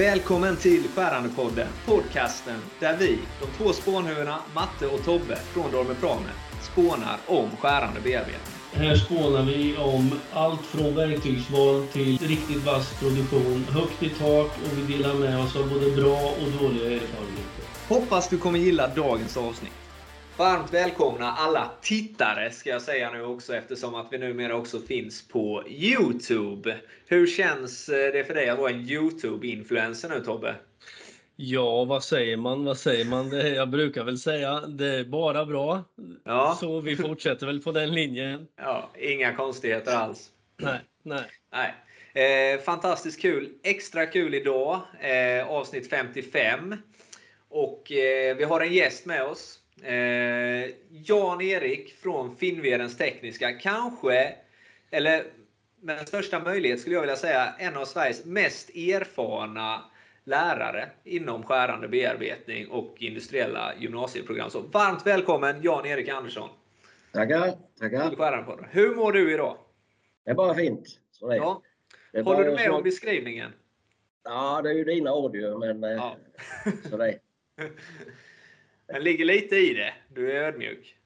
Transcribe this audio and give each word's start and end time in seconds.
Välkommen 0.00 0.56
till 0.56 0.88
Skärandepodden, 0.94 1.68
podcasten 1.86 2.58
där 2.78 2.96
vi, 2.96 3.18
de 3.40 3.46
två 3.56 3.72
spånhuvudena 3.72 4.38
Matte 4.54 4.86
och 4.86 5.04
Tobbe 5.04 5.36
från 5.36 5.72
Dorme 5.72 5.94
Prame, 5.94 6.30
spånar 6.62 7.18
om 7.26 7.50
skärande 7.56 8.00
bearbetning. 8.00 8.54
Här 8.72 8.96
spånar 8.96 9.42
vi 9.42 9.76
om 9.76 10.20
allt 10.32 10.60
från 10.60 10.94
verktygsval 10.94 11.86
till 11.86 12.18
riktigt 12.18 12.64
vass 12.64 13.00
produktion, 13.00 13.64
högt 13.70 14.02
i 14.02 14.08
tak 14.08 14.50
och 14.64 14.78
vi 14.78 14.96
delar 14.96 15.14
med 15.14 15.40
oss 15.40 15.56
av 15.56 15.68
både 15.68 15.90
bra 15.90 16.20
och 16.20 16.62
dåliga 16.62 16.84
erfarenheter. 16.84 17.64
Hoppas 17.88 18.28
du 18.28 18.38
kommer 18.38 18.58
gilla 18.58 18.88
dagens 18.88 19.36
avsnitt. 19.36 19.72
Varmt 20.40 20.74
välkomna 20.74 21.32
alla 21.32 21.70
tittare 21.80 22.50
ska 22.50 22.70
jag 22.70 22.82
säga 22.82 23.10
nu 23.10 23.24
också 23.24 23.54
eftersom 23.54 23.94
att 23.94 24.06
vi 24.10 24.18
numera 24.18 24.56
också 24.56 24.80
finns 24.80 25.28
på 25.28 25.64
Youtube. 25.68 26.76
Hur 27.06 27.26
känns 27.26 27.86
det 27.86 28.26
för 28.26 28.34
dig 28.34 28.48
att 28.48 28.58
vara 28.58 28.70
en 28.70 28.80
Youtube-influencer 28.80 30.08
nu 30.08 30.24
Tobbe? 30.24 30.54
Ja, 31.36 31.84
vad 31.84 32.04
säger 32.04 32.36
man? 32.36 32.64
Vad 32.64 32.78
säger 32.78 33.04
man? 33.04 33.30
Det, 33.30 33.48
jag 33.48 33.68
brukar 33.68 34.04
väl 34.04 34.18
säga 34.18 34.60
det 34.60 34.86
är 34.86 35.04
bara 35.04 35.46
bra. 35.46 35.84
Ja. 36.24 36.56
Så 36.60 36.80
vi 36.80 36.96
fortsätter 36.96 37.46
väl 37.46 37.62
på 37.62 37.72
den 37.72 37.94
linjen. 37.94 38.46
Ja, 38.56 38.90
inga 38.98 39.34
konstigheter 39.34 39.96
alls. 39.96 40.30
Nej, 40.56 40.80
nej. 41.02 41.24
Nej. 41.52 42.54
Eh, 42.54 42.60
fantastiskt 42.60 43.22
kul. 43.22 43.48
Extra 43.62 44.06
kul 44.06 44.34
idag. 44.34 44.80
Eh, 45.00 45.48
avsnitt 45.48 45.90
55. 45.90 46.76
Och 47.48 47.92
eh, 47.92 48.36
vi 48.36 48.44
har 48.44 48.60
en 48.60 48.72
gäst 48.72 49.06
med 49.06 49.22
oss. 49.22 49.60
Eh, 49.82 50.70
Jan-Erik 50.90 51.94
från 52.02 52.36
Finnvedens 52.36 52.96
Tekniska. 52.96 53.52
Kanske, 53.52 54.34
eller 54.90 55.24
med 55.80 56.08
största 56.08 56.40
möjlighet 56.40 56.80
skulle 56.80 56.94
jag 56.94 57.00
vilja 57.02 57.16
säga, 57.16 57.54
en 57.58 57.76
av 57.76 57.84
Sveriges 57.84 58.24
mest 58.24 58.70
erfarna 58.70 59.84
lärare 60.24 60.88
inom 61.04 61.42
skärande 61.42 61.88
bearbetning 61.88 62.68
och 62.68 62.94
industriella 62.98 63.72
gymnasieprogram. 63.78 64.50
Så 64.50 64.60
varmt 64.60 65.06
välkommen 65.06 65.62
Jan-Erik 65.62 66.08
Andersson. 66.08 66.48
Tackar, 67.12 67.52
tackar. 67.78 68.68
Hur 68.70 68.94
mår 68.94 69.12
du 69.12 69.34
idag? 69.34 69.56
Det 70.24 70.30
är 70.30 70.34
bara 70.34 70.54
fint. 70.54 70.98
Så 71.12 71.28
det. 71.28 71.36
Ja. 71.36 71.62
Det 72.12 72.22
Håller 72.22 72.44
du 72.44 72.50
med 72.50 72.64
så- 72.66 72.72
om 72.72 72.82
beskrivningen? 72.82 73.52
Ja, 74.24 74.60
det 74.62 74.70
är 74.70 74.74
ju 74.74 74.84
dina 74.84 75.14
ord 75.14 75.34
ju, 75.36 75.58
men 75.58 75.84
eh, 75.84 75.90
Ja. 75.90 76.16
så 76.90 76.96
det. 76.96 77.18
Det 78.92 78.98
ligger 79.00 79.24
lite 79.24 79.56
i 79.56 79.74
det. 79.74 79.94
Du 80.14 80.32
är 80.32 80.42
ödmjuk. 80.44 80.96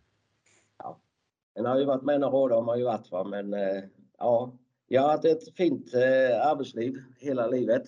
Den 1.54 1.64
har 1.64 1.78
ju 1.78 1.84
varit 1.84 2.02
med 2.02 2.20
några 2.20 2.36
år, 2.36 2.48
de 2.48 2.68
har 2.68 2.76
ju 2.76 2.84
varit 2.84 3.10
va, 3.10 3.24
men 3.24 3.54
eh, 3.54 3.82
ja. 4.18 4.52
Jag 4.86 5.02
har 5.02 5.08
haft 5.10 5.24
ett 5.24 5.56
fint 5.56 5.94
eh, 5.94 6.46
arbetsliv 6.46 7.02
hela 7.18 7.46
livet. 7.46 7.86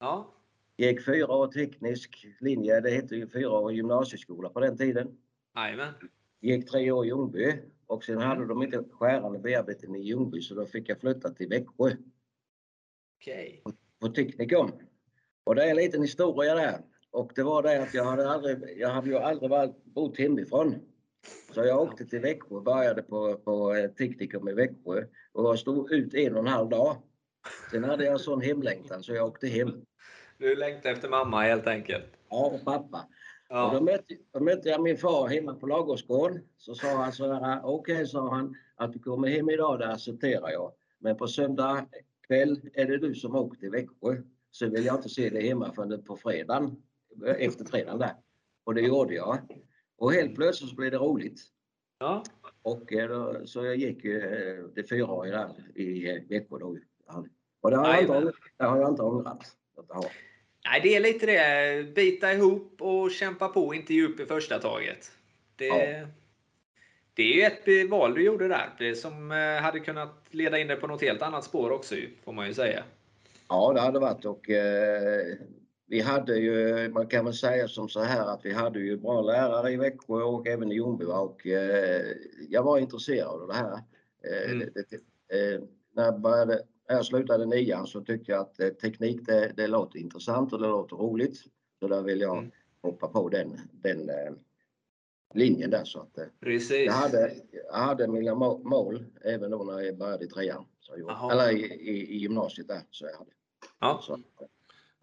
Ja. 0.00 0.34
Gick 0.76 1.04
fyra 1.04 1.32
år 1.34 1.46
teknisk 1.46 2.26
linje, 2.40 2.80
det 2.80 2.90
hette 2.90 3.14
ju 3.16 3.28
fyra 3.28 3.50
år 3.50 3.72
gymnasieskola 3.72 4.48
på 4.48 4.60
den 4.60 4.76
tiden. 4.76 5.18
Jajamän. 5.56 5.94
Gick 6.40 6.70
tre 6.70 6.90
år 6.90 7.04
i 7.04 7.08
Ljungby 7.08 7.54
och 7.86 8.04
sen 8.04 8.14
Mm. 8.16 8.28
hade 8.28 8.46
de 8.46 8.62
inte 8.62 8.84
skärande 8.92 9.38
bearbetning 9.38 9.96
i 9.96 10.02
Ljungby 10.06 10.40
så 10.40 10.54
då 10.54 10.66
fick 10.66 10.88
jag 10.88 11.00
flytta 11.00 11.30
till 11.30 11.48
Växjö 11.48 11.90
Okej. 13.20 13.62
på 14.00 14.08
Teknikon. 14.08 14.72
Och 15.44 15.54
det 15.54 15.64
är 15.64 15.70
en 15.70 15.76
liten 15.76 16.02
historia 16.02 16.54
där. 16.54 16.80
Och 17.14 17.32
det 17.34 17.42
var 17.42 17.62
det 17.62 17.82
att 17.82 17.94
jag 17.94 18.04
hade, 18.04 18.30
aldrig, 18.30 18.58
jag 18.78 18.88
hade 18.88 19.08
ju 19.10 19.16
aldrig 19.18 19.50
varit, 19.50 19.84
bott 19.84 20.18
hemifrån. 20.18 20.74
Så 21.54 21.64
jag 21.64 21.82
åkte 21.82 22.06
till 22.06 22.20
Växjö 22.20 22.54
och 22.56 22.62
började 22.62 23.02
på, 23.02 23.36
på 23.36 23.74
eh, 23.74 23.90
Teknikum 23.90 24.48
i 24.48 24.52
Växjö. 24.52 25.04
Och 25.32 25.44
jag 25.44 25.58
stod 25.58 25.92
ut 25.92 26.14
en 26.14 26.32
och 26.34 26.38
en 26.40 26.46
halv 26.46 26.68
dag. 26.68 26.96
Sen 27.70 27.84
hade 27.84 28.04
jag 28.04 28.20
sån 28.20 28.40
hemlängtan 28.40 29.02
så 29.02 29.14
jag 29.14 29.26
åkte 29.26 29.46
hem. 29.46 29.72
Du 30.38 30.56
längtar 30.56 30.90
efter 30.90 31.08
mamma 31.08 31.42
helt 31.42 31.66
enkelt. 31.66 32.04
Ja, 32.30 32.46
och 32.46 32.64
pappa. 32.64 32.98
Och 33.48 33.56
då 33.70 33.76
Ja. 33.76 33.80
mötte, 33.80 34.14
då 34.32 34.40
mötte 34.40 34.68
jag 34.68 34.82
min 34.82 34.96
far 34.98 35.28
hemma 35.28 35.54
på 35.54 35.66
ladugårdsgården. 35.66 36.40
Så 36.56 36.74
sa 36.74 36.88
han 36.88 37.12
så 37.12 37.32
här, 37.32 37.60
okej 37.64 38.06
sa 38.06 38.28
han, 38.34 38.54
att 38.76 38.92
du 38.92 38.98
kommer 38.98 39.28
hem 39.28 39.50
idag 39.50 39.78
det 39.78 39.88
accepterar 39.92 40.50
jag. 40.50 40.72
Men 40.98 41.16
på 41.16 41.26
söndag 41.26 41.86
kväll 42.26 42.60
är 42.74 42.86
det 42.86 42.98
du 42.98 43.14
som 43.14 43.34
åker 43.36 43.58
till 43.60 43.70
Växjö. 43.70 44.22
Så 44.50 44.68
vill 44.68 44.84
jag 44.84 44.96
inte 44.96 45.08
se 45.08 45.30
dig 45.30 45.48
hemma 45.48 45.72
förrän 45.74 46.02
på 46.04 46.16
fredagen, 46.16 46.76
efter 47.38 47.64
fredagen 47.64 47.98
där. 47.98 48.14
Och 48.64 48.74
det 48.74 48.80
gjorde 48.80 49.14
jag. 49.14 49.38
Och 49.98 50.12
helt 50.12 50.34
plötsligt 50.34 50.70
så 50.70 50.76
blev 50.76 50.90
det 50.90 50.96
roligt. 50.98 51.40
ja. 51.98 52.22
Och 52.62 52.92
eh, 52.92 53.44
så 53.44 53.64
jag 53.64 53.76
gick 53.76 54.04
ju 54.04 54.18
eh, 54.20 54.64
det 54.74 54.88
fyraåriga 54.88 55.36
där 55.36 55.80
i 55.82 56.10
eh, 56.10 56.22
Växjö 56.28 56.58
då. 56.58 56.76
Och 57.60 57.70
det 57.70 57.76
har 57.76 57.94
jag 57.94 58.00
inte, 58.02 58.32
det 58.56 58.64
har 58.64 58.78
jag 58.78 58.88
inte 58.90 59.02
ångrat. 59.02 59.56
Nej, 60.66 60.80
det 60.82 60.96
är 60.96 61.00
lite 61.00 61.26
det. 61.26 61.94
Bita 61.94 62.32
ihop 62.32 62.76
och 62.82 63.10
kämpa 63.10 63.48
på, 63.48 63.74
inte 63.74 63.94
ge 63.94 64.04
upp 64.04 64.20
i 64.20 64.26
första 64.26 64.58
taget. 64.58 65.10
Det, 65.56 65.66
Ja. 65.66 66.06
det 67.14 67.22
är 67.22 67.36
ju 67.36 67.42
ett 67.42 67.90
val 67.90 68.14
du 68.14 68.24
gjorde 68.24 68.48
där. 68.48 68.74
Det 68.78 68.94
som 68.94 69.30
hade 69.62 69.80
kunnat 69.80 70.24
leda 70.30 70.58
in 70.58 70.66
dig 70.66 70.76
på 70.76 70.86
något 70.86 71.02
helt 71.02 71.22
annat 71.22 71.44
spår 71.44 71.70
också, 71.70 71.94
får 72.24 72.32
man 72.32 72.46
ju 72.46 72.54
säga. 72.54 72.84
Ja, 73.48 73.72
det 73.72 73.80
hade 73.80 73.98
varit 73.98 74.24
och 74.24 74.50
eh, 74.50 75.36
vi 75.86 76.00
hade 76.00 76.36
ju, 76.38 76.88
man 76.88 77.06
kan 77.06 77.24
väl 77.24 77.34
säga 77.34 77.68
som 77.68 77.88
så 77.88 78.00
här 78.00 78.26
att 78.26 78.44
vi 78.44 78.52
hade 78.52 78.80
ju 78.80 78.96
bra 78.96 79.22
lärare 79.22 79.70
i 79.72 79.76
Växjö 79.76 80.22
och 80.22 80.46
även 80.46 80.72
i 80.72 80.74
Ljungby 80.74 81.04
och 81.04 81.46
eh, 81.46 82.06
jag 82.48 82.62
var 82.62 82.78
intresserad 82.78 83.42
av 83.42 83.48
det 83.48 83.54
här. 83.54 83.72
Eh, 84.24 84.50
Mm. 84.52 84.68
det, 84.74 84.92
eh, 85.54 85.62
när, 85.92 86.04
jag 86.04 86.20
började, 86.20 86.62
när 86.88 86.96
jag 86.96 87.06
slutade 87.06 87.46
nian 87.46 87.86
så 87.86 88.00
tyckte 88.00 88.32
jag 88.32 88.40
att 88.40 88.60
eh, 88.60 88.68
teknik 88.68 89.26
det, 89.26 89.52
det 89.56 89.66
låter 89.66 89.98
intressant 89.98 90.52
och 90.52 90.60
det 90.60 90.68
låter 90.68 90.96
roligt. 90.96 91.36
Så 91.80 91.88
där 91.88 92.02
vill 92.02 92.20
jag 92.20 92.38
Mm. 92.38 92.50
hoppa 92.82 93.08
på 93.08 93.28
den, 93.28 93.60
den 93.72 94.08
eh, 94.10 94.32
linjen 95.34 95.70
där 95.70 95.84
så 95.84 96.00
att 96.00 96.18
eh, 96.18 96.24
Precis. 96.40 96.86
jag 96.86 96.92
hade, 96.92 97.34
jag 97.70 97.72
hade 97.78 98.08
mina 98.08 98.34
må- 98.34 98.58
mål 98.58 99.04
även 99.24 99.50
då 99.50 99.64
när 99.64 99.80
jag 99.80 99.96
började 99.98 100.24
i 100.24 100.28
trean. 100.28 100.64
Så 100.80 100.94
jag, 100.98 101.32
eller 101.32 101.50
i, 101.52 101.60
i, 101.64 102.14
i 102.14 102.16
gymnasiet 102.16 102.68
där. 102.68 102.80
Så 102.90 103.04
jag 103.06 103.18
hade. 103.18 103.30
Ja. 103.80 104.00
Så, 104.02 104.18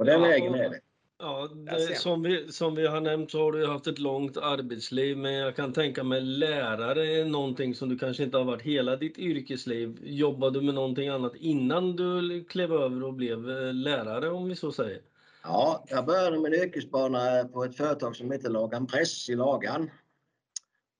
på 0.02 0.06
den 0.06 0.22
Ja, 0.22 0.28
vägen 0.28 0.54
och- 0.54 0.60
är 0.60 0.70
det. 0.70 0.80
Ja, 1.20 1.50
det, 1.78 1.96
som, 2.00 2.22
vi, 2.24 2.52
som 2.52 2.76
vi 2.76 2.88
har 2.88 3.02
nämnt 3.02 3.32
så 3.32 3.40
har 3.44 3.52
du 3.52 3.68
haft 3.68 3.88
ett 3.88 4.00
långt 4.00 4.38
arbetsliv, 4.38 5.18
men 5.18 5.34
jag 5.34 5.56
kan 5.56 5.74
tänka 5.74 6.04
mig 6.04 6.22
lärare 6.22 7.08
är 7.08 7.26
någonting 7.26 7.76
som 7.76 7.90
du 7.90 7.98
kanske 7.98 8.24
inte 8.24 8.38
har 8.38 8.46
varit 8.46 8.62
hela 8.62 8.96
ditt 8.96 9.18
yrkesliv. 9.18 10.00
Jobbade 10.04 10.60
du 10.60 10.66
med 10.66 10.76
någonting 10.76 11.10
annat 11.10 11.36
innan 11.36 11.96
du 11.96 12.44
klev 12.44 12.74
över 12.74 13.04
och 13.04 13.14
blev 13.14 13.50
eh, 13.50 13.74
lärare 13.74 14.30
om 14.30 14.48
vi 14.50 14.56
så 14.56 14.72
säger? 14.72 15.02
Ja, 15.44 15.86
jag 15.88 16.06
började 16.06 16.40
min 16.40 16.54
yrkesbana 16.54 17.44
på 17.54 17.64
ett 17.64 17.78
företag 17.78 18.16
som 18.16 18.32
heter 18.32 18.50
Lagan 18.50 18.88
Press 18.88 19.30
i 19.30 19.36
Lagan. 19.36 19.90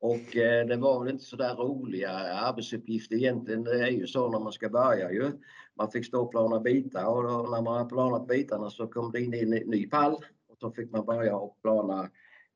Och 0.02 0.38
eh, 0.38 0.68
det 0.68 0.76
var 0.76 1.04
väl 1.04 1.14
inte 1.14 1.26
så 1.26 1.36
där 1.36 1.56
roliga 1.56 2.10
arbetsuppgifter 2.20 3.16
egentligen. 3.16 3.64
Det 3.64 3.80
är 3.84 3.92
ju 3.92 4.08
så 4.08 4.30
när 4.30 4.40
man 4.40 4.52
ska 4.52 4.70
börja 4.70 5.12
ju. 5.12 5.32
Man 5.78 5.92
fick 5.92 6.06
stå 6.06 6.22
och 6.22 6.32
plana 6.32 6.60
bitar 6.60 7.06
och 7.06 7.24
då, 7.24 7.50
när 7.52 7.62
man 7.62 7.78
har 7.78 7.86
planat 7.86 8.28
bitarna 8.28 8.70
så 8.70 8.88
kom 8.88 9.12
det 9.12 9.22
in 9.22 9.34
en 9.34 9.50
ny 9.50 9.90
pall. 9.90 10.14
Och 10.50 10.58
så 10.60 10.72
fick 10.72 10.92
man 10.92 11.06
börja 11.06 11.36
och 11.36 11.62
plana 11.62 12.10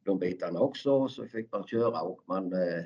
de 0.04 0.20
bitarna 0.20 0.60
också. 0.60 0.92
Och 0.92 1.12
så 1.12 1.28
fick 1.28 1.52
man 1.52 1.68
köra 1.68 2.02
och 2.02 2.22
man 2.28 2.54
eh, 2.54 2.84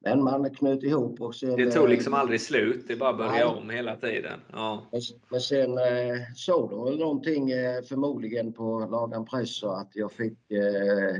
men 0.00 0.24
man 0.24 0.54
knöt 0.54 0.82
ihop 0.82 1.20
och 1.20 1.34
sen... 1.34 1.56
Det 1.56 1.70
tog 1.70 1.84
eh, 1.84 1.90
liksom 1.90 2.14
aldrig 2.14 2.40
slut. 2.40 2.84
Det 2.88 2.96
bara 2.96 3.12
började 3.12 3.36
Nej. 3.36 3.44
om 3.44 3.70
hela 3.70 3.96
tiden. 3.96 4.40
Ja. 4.52 4.88
Men, 4.92 5.00
men 5.30 5.40
sen 5.40 5.78
eh, 5.78 6.16
såg 6.34 6.70
de 6.70 6.84
väl 6.84 6.98
någonting 6.98 7.50
eh, 7.50 7.82
förmodligen 7.82 8.52
på 8.52 8.88
Lagan 8.90 9.24
Press 9.24 9.56
så 9.56 9.70
att 9.70 9.90
jag 9.94 10.12
fick 10.12 10.50
eh, 10.50 11.16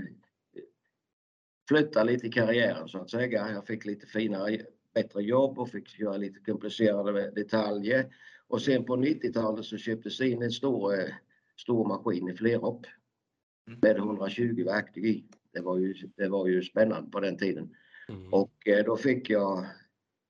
flytta 1.69 2.05
lite 2.05 2.27
i 2.27 2.33
karriären 2.33 2.89
så 2.89 2.99
att 2.99 3.11
säga. 3.11 3.51
Jag 3.53 3.67
fick 3.67 3.85
lite 3.85 4.07
finare, 4.07 4.59
bättre 4.95 5.23
jobb 5.23 5.59
och 5.59 5.71
fick 5.71 5.99
göra 5.99 6.17
lite 6.17 6.41
komplicerade 6.41 7.31
detaljer. 7.31 8.07
Och 8.49 8.63
sen 8.63 8.85
på 8.85 8.97
90-talet 8.97 9.65
så 9.65 9.77
köptes 9.77 10.21
in 10.21 10.43
en 10.43 10.51
stor, 10.51 10.95
eh, 10.95 11.09
stor 11.57 11.89
maskin 11.89 12.29
i 12.29 12.35
Flerop 12.35 12.87
Mm. 13.69 13.79
med 13.83 13.97
120 13.97 14.65
verktyg 14.65 15.05
i. 15.05 15.25
Det 15.53 15.61
var 15.61 15.79
ju, 15.79 15.95
det 16.17 16.29
var 16.29 16.47
ju 16.47 16.63
spännande 16.63 17.11
på 17.11 17.21
den 17.21 17.37
tiden. 17.39 17.77
Mm. 18.09 18.33
Och 18.33 18.69
eh, 18.69 18.85
då 18.85 18.97
fick 18.97 19.31
jag 19.31 19.67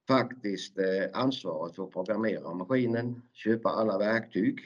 faktiskt 0.09 0.79
eh, 0.79 0.85
ansvaret 1.13 1.77
för 1.77 1.85
att 1.85 1.93
programmera 1.93 2.55
maskinen, 2.55 3.23
köpa 3.33 3.69
alla 3.69 3.99
verktyg. 3.99 4.61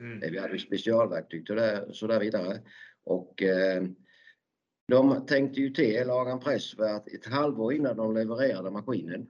Mm. 0.00 0.32
Vi 0.32 0.38
hade 0.38 0.58
specialverktyg 0.58 1.50
och 1.50 1.56
där, 1.56 1.92
så 1.92 2.06
där 2.06 2.20
vidare. 2.20 2.60
Och 3.04 3.42
de 4.88 5.26
tänkte 5.26 5.60
ju 5.60 5.70
till 5.70 6.06
Lagan 6.06 6.40
Press 6.40 6.74
för 6.74 6.96
att 6.96 7.08
ett 7.08 7.26
halvår 7.26 7.72
innan 7.72 7.96
de 7.96 8.14
levererade 8.14 8.70
maskinen 8.70 9.26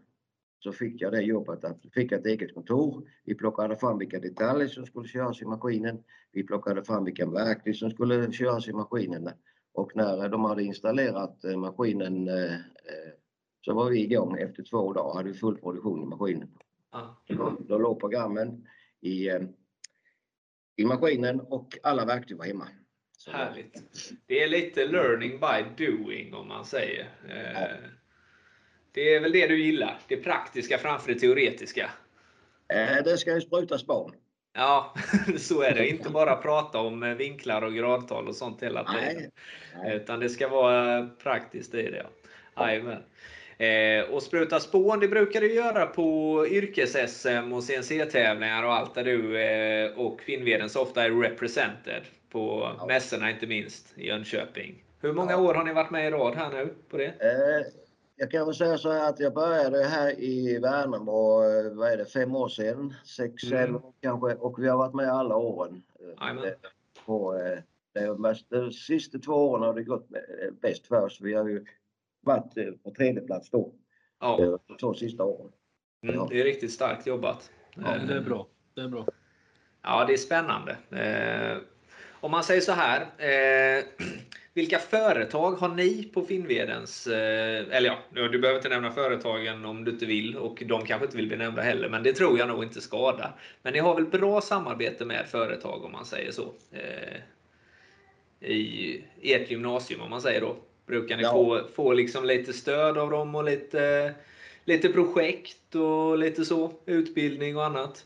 så 0.59 0.73
fick 0.73 1.01
jag 1.01 1.13
det 1.13 1.23
jobbet 1.23 1.65
att 1.65 1.81
fick 1.93 2.13
ett 2.13 2.27
eget 2.27 2.55
kontor. 2.55 3.09
Vi 3.25 3.35
plockade 3.35 3.77
fram 3.77 3.99
vilka 3.99 4.19
detaljer 4.19 4.69
som 4.69 4.87
skulle 4.87 5.09
köras 5.09 5.43
i 5.43 5.45
maskinen. 5.45 6.03
Vi 6.33 6.43
plockade 6.43 6.85
fram 6.85 7.05
vilka 7.05 7.27
verktyg 7.27 7.77
som 7.77 7.91
skulle 7.91 8.33
köras 8.33 8.69
i 8.69 8.73
maskinen. 8.73 9.31
Och 9.73 9.97
när 9.97 10.29
de 10.29 10.45
hade 10.45 10.63
installerat 10.63 11.45
eh, 11.45 11.57
maskinen 11.57 12.29
eh, 12.29 12.55
eh, 12.55 13.13
så 13.65 13.75
var 13.75 13.91
vi 13.91 14.03
igång 14.03 14.39
efter 14.39 14.63
två 14.63 14.93
dagar, 14.93 15.15
hade 15.15 15.29
vi 15.29 15.39
full 15.39 15.59
produktion 15.59 16.03
i 16.03 16.07
maskinen. 16.07 16.49
Då, 17.29 17.57
då 17.69 17.79
låg 17.79 18.01
programmen 18.01 18.67
i, 19.01 19.29
eh, 19.29 19.43
i 20.77 20.85
maskinen 20.85 21.41
och 21.41 21.79
alla 21.83 22.05
verktyg 22.05 22.39
var 22.39 22.45
hemma. 22.45 22.69
Så, 23.25 23.31
Härligt. 23.31 23.83
Det 24.27 24.43
är 24.43 24.49
lite 24.49 24.85
learning 24.85 25.31
by 25.41 25.87
doing 25.87 26.35
om 26.35 26.49
man 26.49 26.65
säger. 26.65 27.09
Eh, 27.29 27.53
Ja. 27.53 27.69
Det 28.93 29.15
är 29.15 29.21
väl 29.21 29.33
det 29.33 29.47
du 29.47 29.65
gillar? 29.65 29.99
Det 30.09 30.17
praktiska 30.17 30.79
framför 30.79 31.13
det 31.13 31.19
teoretiska? 31.19 31.91
eh, 32.69 33.05
det 33.05 33.19
ska 33.19 33.35
ju 33.35 33.41
sprutas 33.41 33.87
barn. 33.87 34.15
Ja, 34.53 34.95
så 35.39 35.63
är 35.63 35.75
det. 35.75 35.89
Inte 35.89 36.11
bara 36.11 36.37
prata 36.37 36.79
om 36.79 37.03
eh, 37.03 37.15
vinklar 37.15 37.63
och 37.63 37.75
gradtal 37.75 38.29
och 38.29 38.37
sånt 38.37 38.63
hela 38.63 38.85
tiden. 38.85 39.31
Nej. 39.83 39.97
Utan 39.97 40.21
det 40.21 40.29
ska 40.29 40.49
vara 40.49 41.07
praktiskt 41.23 41.75
i 41.75 41.91
det. 41.91 42.07
Eh, 43.67 44.05
och 44.11 44.23
spruta 44.23 44.61
spån, 44.61 45.01
det 45.01 45.09
brukar 45.09 45.41
du 45.41 45.55
göra 45.55 45.87
på 45.87 46.47
yrkes-SM 46.47 47.53
och 47.53 47.65
CNC-tävlingar 47.65 48.63
och 48.63 48.75
allt 48.75 48.95
där 48.95 49.05
du 49.05 49.93
och 49.97 50.21
Finnveden 50.21 50.71
så 50.71 50.83
ofta 50.83 51.05
är 51.05 51.11
represented. 51.11 52.03
På 52.33 52.75
Ja. 52.79 52.87
mässorna 52.87 53.31
inte 53.31 53.47
minst 53.47 53.99
i 53.99 54.07
Jönköping. 54.07 54.85
Hur 55.01 55.13
många 55.13 55.31
Ja. 55.33 55.39
år 55.41 55.55
har 55.55 55.65
ni 55.65 55.73
varit 55.73 55.91
med 55.91 56.07
i 56.09 56.11
rad 56.11 56.35
här 56.35 56.51
nu 56.51 56.75
på 56.91 56.97
det? 56.97 57.07
Eh, 57.07 57.67
jag 58.17 58.31
kan 58.31 58.47
väl 58.47 58.55
säga 58.55 58.79
så 58.79 58.91
här 58.93 59.09
att 59.09 59.21
jag 59.21 59.35
började 59.35 59.85
här 59.85 60.21
i 60.21 60.59
Värnamo, 60.59 61.43
eh, 61.45 61.75
vad 61.75 61.93
är 61.93 61.97
det, 61.97 62.05
fem 62.05 62.37
år 62.37 62.49
sedan? 62.49 62.95
Sex, 63.05 63.45
Mm. 63.45 63.59
elva 63.65 63.79
år 63.79 63.93
kanske. 64.01 64.35
Och 64.35 64.63
vi 64.65 64.69
har 64.69 64.79
varit 64.79 64.95
med 64.95 65.09
alla 65.09 65.37
åren. 65.37 65.83
eh, 66.01 66.53
På, 67.07 67.35
det 67.95 68.19
mest, 68.19 68.51
de 68.51 68.73
sista 68.73 69.19
två 69.19 69.33
åren 69.51 69.63
har 69.63 69.75
det 69.75 69.83
gått 69.83 70.09
bäst 70.61 70.87
för 70.87 71.05
oss. 71.05 71.19
Vi 71.21 71.35
har 71.35 71.49
ju 71.49 71.65
varit 72.21 72.83
på 72.83 72.91
tredje 72.95 73.21
plats 73.21 73.51
då. 73.51 73.73
Ja, 74.21 74.59
De 74.69 74.77
två 74.77 74.95
sista 74.95 75.25
åren. 75.25 75.53
mm, 76.03 76.27
det 76.29 76.41
är 76.41 76.45
riktigt 76.45 76.73
starkt 76.73 77.07
jobbat. 77.07 77.51
Ja, 77.77 77.99
det 78.09 78.15
är 78.15 78.21
bra. 78.21 78.47
Det 78.75 78.81
är 78.81 78.89
bra. 78.89 79.07
Ja, 79.83 80.05
det 80.07 80.13
är 80.13 80.17
spännande. 80.17 80.77
Om 82.23 82.31
man 82.31 82.45
säger 82.45 82.61
så 82.61 82.73
här. 82.73 83.01
Eh, 83.19 83.85
vilka 84.55 84.79
företag 84.79 85.53
har 85.53 85.69
ni 85.69 86.11
på 86.15 86.23
Finnvedens... 86.23 87.07
Eh, 87.07 87.65
eller 87.71 87.87
ja, 87.87 87.99
du 88.29 88.39
behöver 88.39 88.59
inte 88.59 88.69
nämna 88.69 88.93
företagen 88.93 89.65
om 89.65 89.85
du 89.85 89.91
inte 89.91 90.07
vill 90.07 90.37
och 90.37 90.63
de 90.67 90.87
kanske 90.87 91.05
inte 91.05 91.17
vill 91.17 91.29
bli 91.29 91.37
nämnda 91.37 91.63
heller, 91.63 91.89
men 91.89 92.03
det 92.03 92.13
tror 92.13 92.39
jag 92.39 92.49
nog 92.49 92.63
inte 92.63 92.81
skadar. 92.81 93.35
Men 93.63 93.73
ni 93.73 93.79
har 93.79 93.95
väl 93.95 94.05
bra 94.05 94.41
samarbete 94.41 95.05
med 95.05 95.27
företag 95.29 95.85
om 95.85 95.93
man 95.93 96.05
säger 96.05 96.33
så? 96.33 96.53
Eh, 96.73 97.19
I 98.51 99.05
ert 99.23 99.51
gymnasium 99.51 100.01
om 100.01 100.11
man 100.11 100.23
säger 100.23 100.41
då. 100.41 100.57
Brukar 100.87 101.17
ni 101.17 101.23
Ja. 101.23 101.31
få, 101.33 101.61
få 101.75 101.93
liksom 101.93 102.25
lite 102.25 102.53
stöd 102.53 102.99
av 102.99 103.11
dem 103.11 103.35
och 103.35 103.45
lite, 103.45 104.15
lite 104.65 104.89
projekt 104.89 105.75
och 105.75 106.19
lite 106.19 106.45
så? 106.45 106.73
Utbildning 106.87 107.57
och 107.57 107.65
annat? 107.65 108.05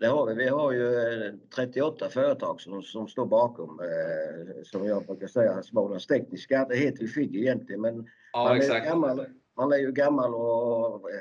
Det 0.00 0.06
har 0.06 0.26
vi. 0.26 0.34
Vi 0.34 0.48
har 0.48 0.72
ju 0.72 0.94
eh, 1.26 1.32
38 1.56 2.08
företag 2.08 2.60
som, 2.60 2.82
som 2.82 3.08
står 3.08 3.26
bakom, 3.26 3.80
eh, 3.80 4.62
som 4.64 4.84
jag 4.86 5.06
brukar 5.06 5.26
säga, 5.26 5.62
Smålands 5.62 6.06
Tekniska. 6.06 6.66
Det 6.68 6.76
heter 6.76 7.02
ju 7.02 7.08
FIG 7.08 7.36
egentligen, 7.36 7.80
men 7.80 8.06
Ja, 8.32 8.44
man, 8.44 8.52
är 8.52 8.56
exakt. 8.56 8.86
gammal, 8.86 9.26
man 9.56 9.72
är 9.72 9.76
ju 9.76 9.92
gammal 9.92 10.34
och 10.34 11.10
eh, 11.10 11.16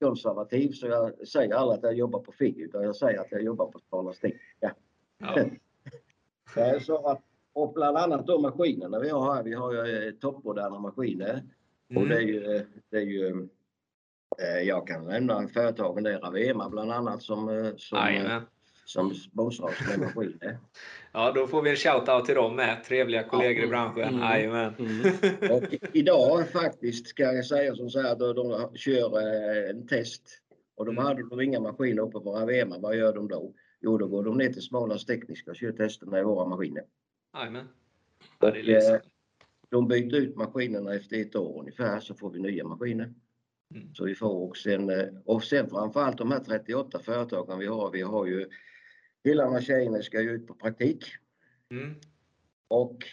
konservativ 0.00 0.72
så 0.72 0.86
jag 0.86 1.28
säger 1.28 1.54
aldrig 1.54 1.78
att 1.78 1.82
jag 1.84 1.94
jobbar 1.94 2.20
på 2.20 2.32
FIG 2.32 2.58
utan 2.58 2.82
jag 2.82 2.96
säger 2.96 3.20
att 3.20 3.32
jag 3.32 3.42
jobbar 3.42 3.66
på 3.66 3.78
Smålands 3.88 4.20
Tekniska. 4.20 4.74
Ja. 5.18 5.38
Eh, 6.56 6.80
Så 6.80 7.06
att, 7.06 7.22
och 7.52 7.72
bland 7.72 7.96
annat 7.96 8.26
de 8.26 8.42
maskinerna 8.42 8.98
vi 9.00 9.08
har 9.10 9.34
här, 9.34 9.42
vi 9.42 9.52
har 9.54 9.72
ju 9.86 10.08
eh, 10.08 10.12
toppmoderna 10.14 10.78
maskiner. 10.78 11.42
Och 11.96 12.06
det 12.08 12.14
är 12.14 12.20
Mm. 12.20 12.28
ju, 12.34 12.64
det 12.90 12.96
är 12.96 13.00
ju 13.02 13.26
eh, 13.26 13.36
jag 14.64 14.86
kan 14.86 15.04
nämna 15.04 15.48
företagen 15.48 16.04
där, 16.04 16.18
Ravema 16.18 16.68
bland 16.68 16.92
annat 16.92 17.22
som, 17.22 17.48
eh, 17.48 17.76
som, 17.76 17.98
eh, 17.98 18.04
Jajamän. 18.04 18.42
som 18.84 19.14
med 19.88 19.98
maskiner. 19.98 20.58
Ja, 21.12 21.32
då 21.32 21.46
får 21.46 21.62
vi 21.62 21.70
en 21.70 21.76
shout-out 21.76 22.24
till 22.24 22.34
dem 22.34 22.56
med. 22.56 22.84
Trevliga 22.84 23.22
kollegor 23.22 23.64
i 23.64 23.68
branschen. 23.68 24.14
Mm. 24.22 24.74
Mm. 24.78 25.50
Och 25.52 25.62
idag 25.92 26.48
faktiskt 26.48 27.06
ska 27.08 27.22
jag 27.22 27.46
säga 27.46 27.74
som 27.74 27.90
så 27.90 28.00
här, 28.02 28.16
då 28.16 28.32
de 28.32 28.76
kör 28.76 29.18
eh, 29.18 29.70
en 29.70 29.86
test 29.86 30.22
och 30.76 30.84
de 30.84 30.90
Mm. 30.94 31.04
hade 31.04 31.28
de 31.28 31.40
inga 31.40 31.60
maskiner 31.60 32.02
uppe 32.02 32.20
på 32.20 32.32
Ravema, 32.32 32.78
vad 32.78 32.96
gör 32.96 33.12
de 33.14 33.28
då? 33.28 33.54
Jo, 33.80 33.98
då 33.98 34.08
går 34.08 34.24
de 34.24 34.36
ner 34.38 34.52
till 34.52 34.62
Smålands 34.62 35.06
Tekniska 35.06 35.50
och 35.50 35.56
kör 35.56 35.72
testerna 35.72 36.18
i 36.20 36.22
våra 36.22 36.46
maskiner. 36.48 36.82
Jajamän. 37.34 37.68
Ja, 38.38 38.56
eh. 38.56 39.00
De 39.68 39.88
byter 39.88 40.14
ut 40.16 40.36
maskinerna 40.36 40.94
efter 40.94 41.20
ett 41.20 41.36
år 41.36 41.60
ungefär 41.60 42.00
så 42.00 42.14
får 42.14 42.30
vi 42.30 42.40
nya 42.40 42.64
maskiner. 42.64 43.14
Mm. 43.74 43.94
Så 43.94 44.04
vi 44.04 44.14
får 44.14 44.48
och 44.48 44.56
sen, 44.56 44.90
eh, 44.90 45.06
och 45.24 45.44
sen 45.44 45.70
framförallt 45.70 46.18
de 46.18 46.30
här 46.32 46.40
38 46.40 46.98
företagen 46.98 47.58
vi 47.58 47.66
har. 47.66 47.90
Vi 47.90 48.02
har 48.02 48.26
ju 48.26 48.48
killarna 49.24 49.56
och 49.56 49.62
tjejerna 49.62 50.02
ska 50.02 50.20
ju 50.20 50.30
ut 50.30 50.46
på 50.46 50.54
praktik 50.54 51.04
Mm. 51.70 51.94
och 52.68 53.04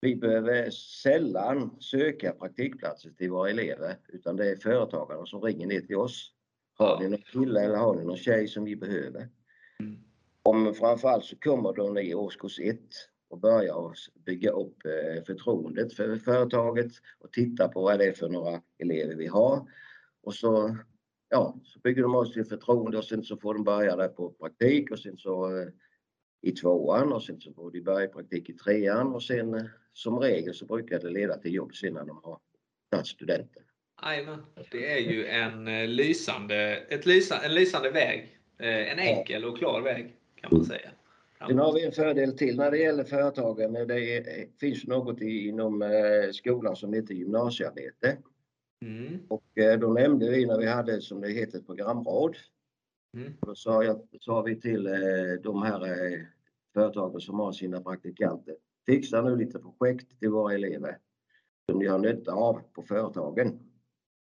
vi 0.00 0.16
behöver 0.16 0.70
sällan 0.70 1.80
söka 1.80 2.32
praktikplatser 2.32 3.10
till 3.10 3.30
våra 3.30 3.50
elever 3.50 3.96
utan 4.08 4.36
det 4.36 4.50
är 4.50 4.56
företagarna 4.56 5.26
som 5.26 5.42
ringer 5.42 5.66
ner 5.66 5.80
till 5.80 5.96
oss. 5.96 6.32
Har 6.74 7.00
ni 7.00 7.08
någon 7.08 7.22
kille 7.22 7.60
eller 7.60 7.76
har 7.76 7.94
ni 7.94 8.04
någon 8.04 8.16
tjej 8.16 8.48
som 8.48 8.64
vi 8.64 8.76
behöver? 8.76 9.28
Mm. 9.80 9.98
Om 10.42 10.74
framförallt 10.74 11.24
så 11.24 11.36
kommer 11.38 11.72
de 11.72 11.98
i 11.98 12.14
årskurs 12.14 12.60
1 12.60 12.78
och 13.28 13.38
börjar 13.38 13.94
bygga 14.24 14.50
upp 14.50 14.76
eh, 14.84 15.24
förtroendet 15.24 15.92
för 15.92 16.16
företaget 16.16 16.92
och 17.18 17.32
titta 17.32 17.68
på 17.68 17.82
vad 17.82 17.98
det 17.98 18.04
är 18.04 18.12
för 18.12 18.28
några 18.28 18.62
elever 18.78 19.14
vi 19.14 19.26
har. 19.26 19.70
Och 20.22 20.34
så, 20.34 20.76
ja, 21.28 21.60
så 21.64 21.80
bygger 21.80 22.02
de 22.02 22.14
upp 22.14 22.28
sitt 22.28 22.48
förtroende 22.48 22.98
och 22.98 23.04
sen 23.04 23.24
så 23.24 23.36
får 23.36 23.54
de 23.54 23.64
börja 23.64 23.96
där 23.96 24.08
på 24.08 24.30
praktik 24.30 24.90
och 24.90 24.98
sen 24.98 25.16
så 25.16 25.56
eh, 25.56 25.68
i 26.40 26.52
tvåan 26.52 27.12
och 27.12 27.22
sen 27.22 27.40
så 27.40 27.52
får 27.52 27.70
de 27.70 27.80
börja 27.80 28.04
i 28.04 28.08
praktik 28.08 28.48
i 28.48 28.52
trean 28.52 29.14
och 29.14 29.22
sen 29.22 29.54
eh, 29.54 29.64
som 29.92 30.18
regel 30.18 30.54
så 30.54 30.66
brukar 30.66 30.98
det 30.98 31.10
leda 31.10 31.38
till 31.38 31.54
jobb 31.54 31.74
sen 31.74 31.94
när 31.94 32.04
de 32.04 32.20
har 32.22 32.38
tagit 32.90 33.06
studenten. 33.06 33.62
Jajamän. 34.02 34.44
Det 34.70 34.92
är 34.92 34.98
ju 34.98 35.26
en 35.26 35.64
lysande, 35.96 36.76
ett 36.76 37.06
lysa, 37.06 37.40
en 37.44 37.54
lysande 37.54 37.90
väg. 37.90 38.34
En 38.60 38.98
enkel 38.98 39.44
och 39.44 39.58
klar 39.58 39.80
väg 39.80 40.16
kan 40.34 40.50
man 40.52 40.64
säga. 40.64 40.90
Sen 41.46 41.58
har 41.58 41.72
vi 41.72 41.86
en 41.86 41.92
fördel 41.92 42.38
till 42.38 42.56
när 42.56 42.70
det 42.70 42.78
gäller 42.78 43.04
företagen. 43.04 43.72
Det 43.72 44.16
är, 44.16 44.46
finns 44.60 44.86
något 44.86 45.20
inom 45.20 45.82
eh, 45.82 46.30
skolan 46.32 46.76
som 46.76 46.92
heter 46.92 47.14
gymnasiearbete. 47.14 48.18
Mm. 48.84 49.18
Och 49.28 49.58
eh, 49.58 49.78
då 49.78 49.92
nämnde 49.92 50.30
vi 50.30 50.46
när 50.46 50.58
vi 50.58 50.66
hade 50.66 51.00
som 51.00 51.20
det 51.20 51.28
heter 51.28 51.58
ett 51.58 51.66
programråd. 51.66 52.36
Mm. 53.16 53.32
Då 53.40 53.54
sa, 53.54 53.84
jag, 53.84 54.00
sa 54.20 54.42
vi 54.42 54.60
till 54.60 54.86
eh, 54.86 54.92
de 55.42 55.62
här 55.62 55.80
företagen 56.74 57.20
som 57.20 57.38
har 57.38 57.52
sina 57.52 57.80
praktikanter. 57.80 58.56
Fixa 58.86 59.22
nu 59.22 59.36
lite 59.36 59.58
projekt 59.58 60.18
till 60.20 60.30
våra 60.30 60.54
elever 60.54 60.98
som 61.70 61.78
ni 61.78 61.86
har 61.86 61.98
nytta 61.98 62.32
av 62.32 62.60
på 62.72 62.82
företagen. 62.82 63.58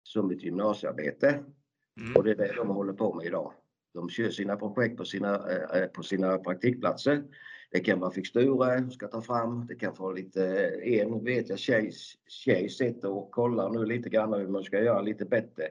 Som 0.03 0.31
ett 0.31 0.43
gymnasiearbete. 0.43 1.27
Mm. 1.29 2.15
Och 2.15 2.23
det 2.23 2.31
är 2.31 2.35
det 2.35 2.53
de 2.55 2.67
håller 2.67 2.93
på 2.93 3.13
med 3.13 3.25
idag. 3.25 3.53
De 3.93 4.09
kör 4.09 4.29
sina 4.29 4.55
projekt 4.55 4.97
på 4.97 5.05
sina, 5.05 5.51
eh, 5.51 5.87
på 5.87 6.03
sina 6.03 6.37
praktikplatser. 6.37 7.23
Det 7.71 7.79
kan 7.79 7.99
vara 7.99 8.11
fixturer 8.11 8.89
ska 8.89 9.07
ta 9.07 9.21
fram. 9.21 9.67
Det 9.67 9.75
kan 9.75 9.93
vara 9.97 10.13
lite, 10.13 10.43
en 10.83 11.23
vet 11.23 11.49
jag 11.49 11.59
tjej, 11.59 11.91
tjej 12.27 12.69
sitter 12.69 13.09
och 13.09 13.31
kollar 13.31 13.69
nu 13.69 13.85
lite 13.85 14.09
grann 14.09 14.33
hur 14.33 14.47
man 14.47 14.63
ska 14.63 14.83
göra 14.83 15.01
lite 15.01 15.25
bättre 15.25 15.63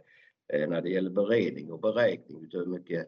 eh, 0.53 0.69
när 0.69 0.83
det 0.83 0.91
gäller 0.91 1.11
beredning 1.11 1.73
och 1.73 1.81
beräkning 1.81 2.45
utav 2.45 2.61
hur 2.61 2.67
mycket, 2.67 3.01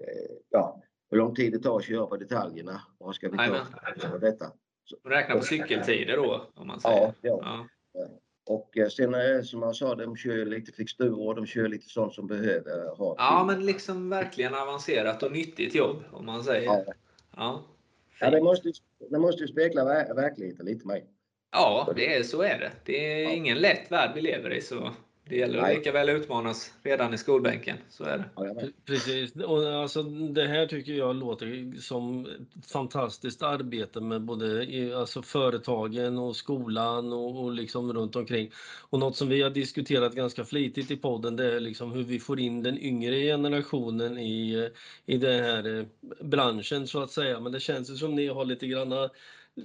eh, 0.00 0.36
ja, 0.50 0.82
hur 1.10 1.18
lång 1.18 1.34
tid 1.34 1.52
det 1.52 1.58
tar 1.58 1.76
att 1.76 1.84
köra 1.84 2.06
på 2.06 2.16
detaljerna. 2.16 2.80
Vad 2.98 3.14
ska 3.14 3.28
vi 3.28 3.36
ta 3.36 3.66
för 4.10 4.18
detta? 4.18 4.52
Räkna 5.04 5.34
på 5.34 5.42
cykeltider 5.42 6.16
då, 6.16 6.50
om 6.54 6.66
man 6.66 6.80
säger. 6.80 6.96
Ja, 6.96 7.14
ja. 7.20 7.66
Ja. 7.92 8.08
Och 8.48 8.78
eh, 8.78 8.88
sen 8.88 9.14
eh, 9.14 9.42
som 9.42 9.62
jag 9.62 9.76
sa, 9.76 9.94
de 9.94 10.16
kör 10.16 10.44
lite 10.46 10.72
fixturer 10.72 11.26
och 11.26 11.34
de 11.34 11.46
kör 11.46 11.68
lite 11.68 11.88
sånt 11.88 12.14
som 12.14 12.26
behöver 12.26 12.96
ha. 12.96 13.14
ja, 13.18 13.44
men 13.46 13.66
liksom 13.66 14.10
verkligen 14.10 14.54
avancerat 14.54 15.22
och 15.22 15.32
nyttigt 15.32 15.74
jobb, 15.74 15.96
om 16.12 16.26
man 16.26 16.44
säger. 16.44 16.64
Ja. 16.64 16.84
Ja. 17.36 17.64
Ja, 18.20 18.30
det 18.30 18.40
måste, 18.42 18.72
det 19.10 19.18
måste 19.18 19.42
ju 19.42 19.48
spegla 19.48 19.84
ver- 19.84 20.14
verkligheten 20.14 20.66
lite 20.66 20.86
mer. 20.86 21.02
Ja, 21.52 21.92
det 21.96 22.14
är, 22.16 22.22
så 22.22 22.42
är 22.42 22.58
det. 22.58 22.70
Det 22.84 23.12
är 23.12 23.22
Ja. 23.24 23.30
ingen 23.30 23.58
lätt 23.58 23.92
värld 23.92 24.10
vi 24.14 24.20
lever 24.20 24.50
i. 24.52 24.60
Så 24.60 24.90
det 25.28 25.36
gäller 25.36 25.58
att 25.58 25.74
lika 25.74 25.92
väl 25.92 26.08
utmanas 26.08 26.72
redan 26.82 27.14
i 27.14 27.18
skolbänken. 27.18 27.76
Så 27.90 28.04
är 28.04 28.18
det. 28.18 28.24
Ja. 28.36 28.54
Precis, 28.84 29.36
och 29.36 29.72
alltså 29.72 30.02
det 30.02 30.46
här 30.46 30.66
tycker 30.66 30.92
jag 30.92 31.16
låter 31.16 31.80
som 31.80 32.26
ett 32.26 32.70
fantastiskt 32.70 33.42
arbete 33.42 34.00
med 34.00 34.22
både 34.22 34.66
alltså 34.96 35.22
företagen 35.22 36.18
och 36.18 36.36
skolan 36.36 37.12
och, 37.12 37.44
och 37.44 37.52
liksom 37.52 37.92
runt 37.92 38.16
omkring. 38.16 38.50
Och 38.90 38.98
något 38.98 39.16
som 39.16 39.28
vi 39.28 39.42
har 39.42 39.50
diskuterat 39.50 40.14
ganska 40.14 40.44
flitigt 40.44 40.90
i 40.90 40.96
podden 40.96 41.36
det 41.36 41.56
är 41.56 41.60
liksom 41.60 41.92
hur 41.92 42.02
vi 42.02 42.18
får 42.18 42.40
in 42.40 42.62
den 42.62 42.78
yngre 42.78 43.20
generationen 43.22 44.18
i, 44.18 44.70
i 45.06 45.16
den 45.16 45.44
här 45.44 45.78
eh, 45.78 45.86
branschen 46.20 46.86
så 46.86 47.02
att 47.02 47.10
säga. 47.10 47.40
Men 47.40 47.52
det 47.52 47.60
känns 47.60 47.90
ju 47.90 47.94
som 47.94 48.14
ni 48.14 48.26
har 48.26 48.44
lite 48.44 48.66
granna, 48.66 49.10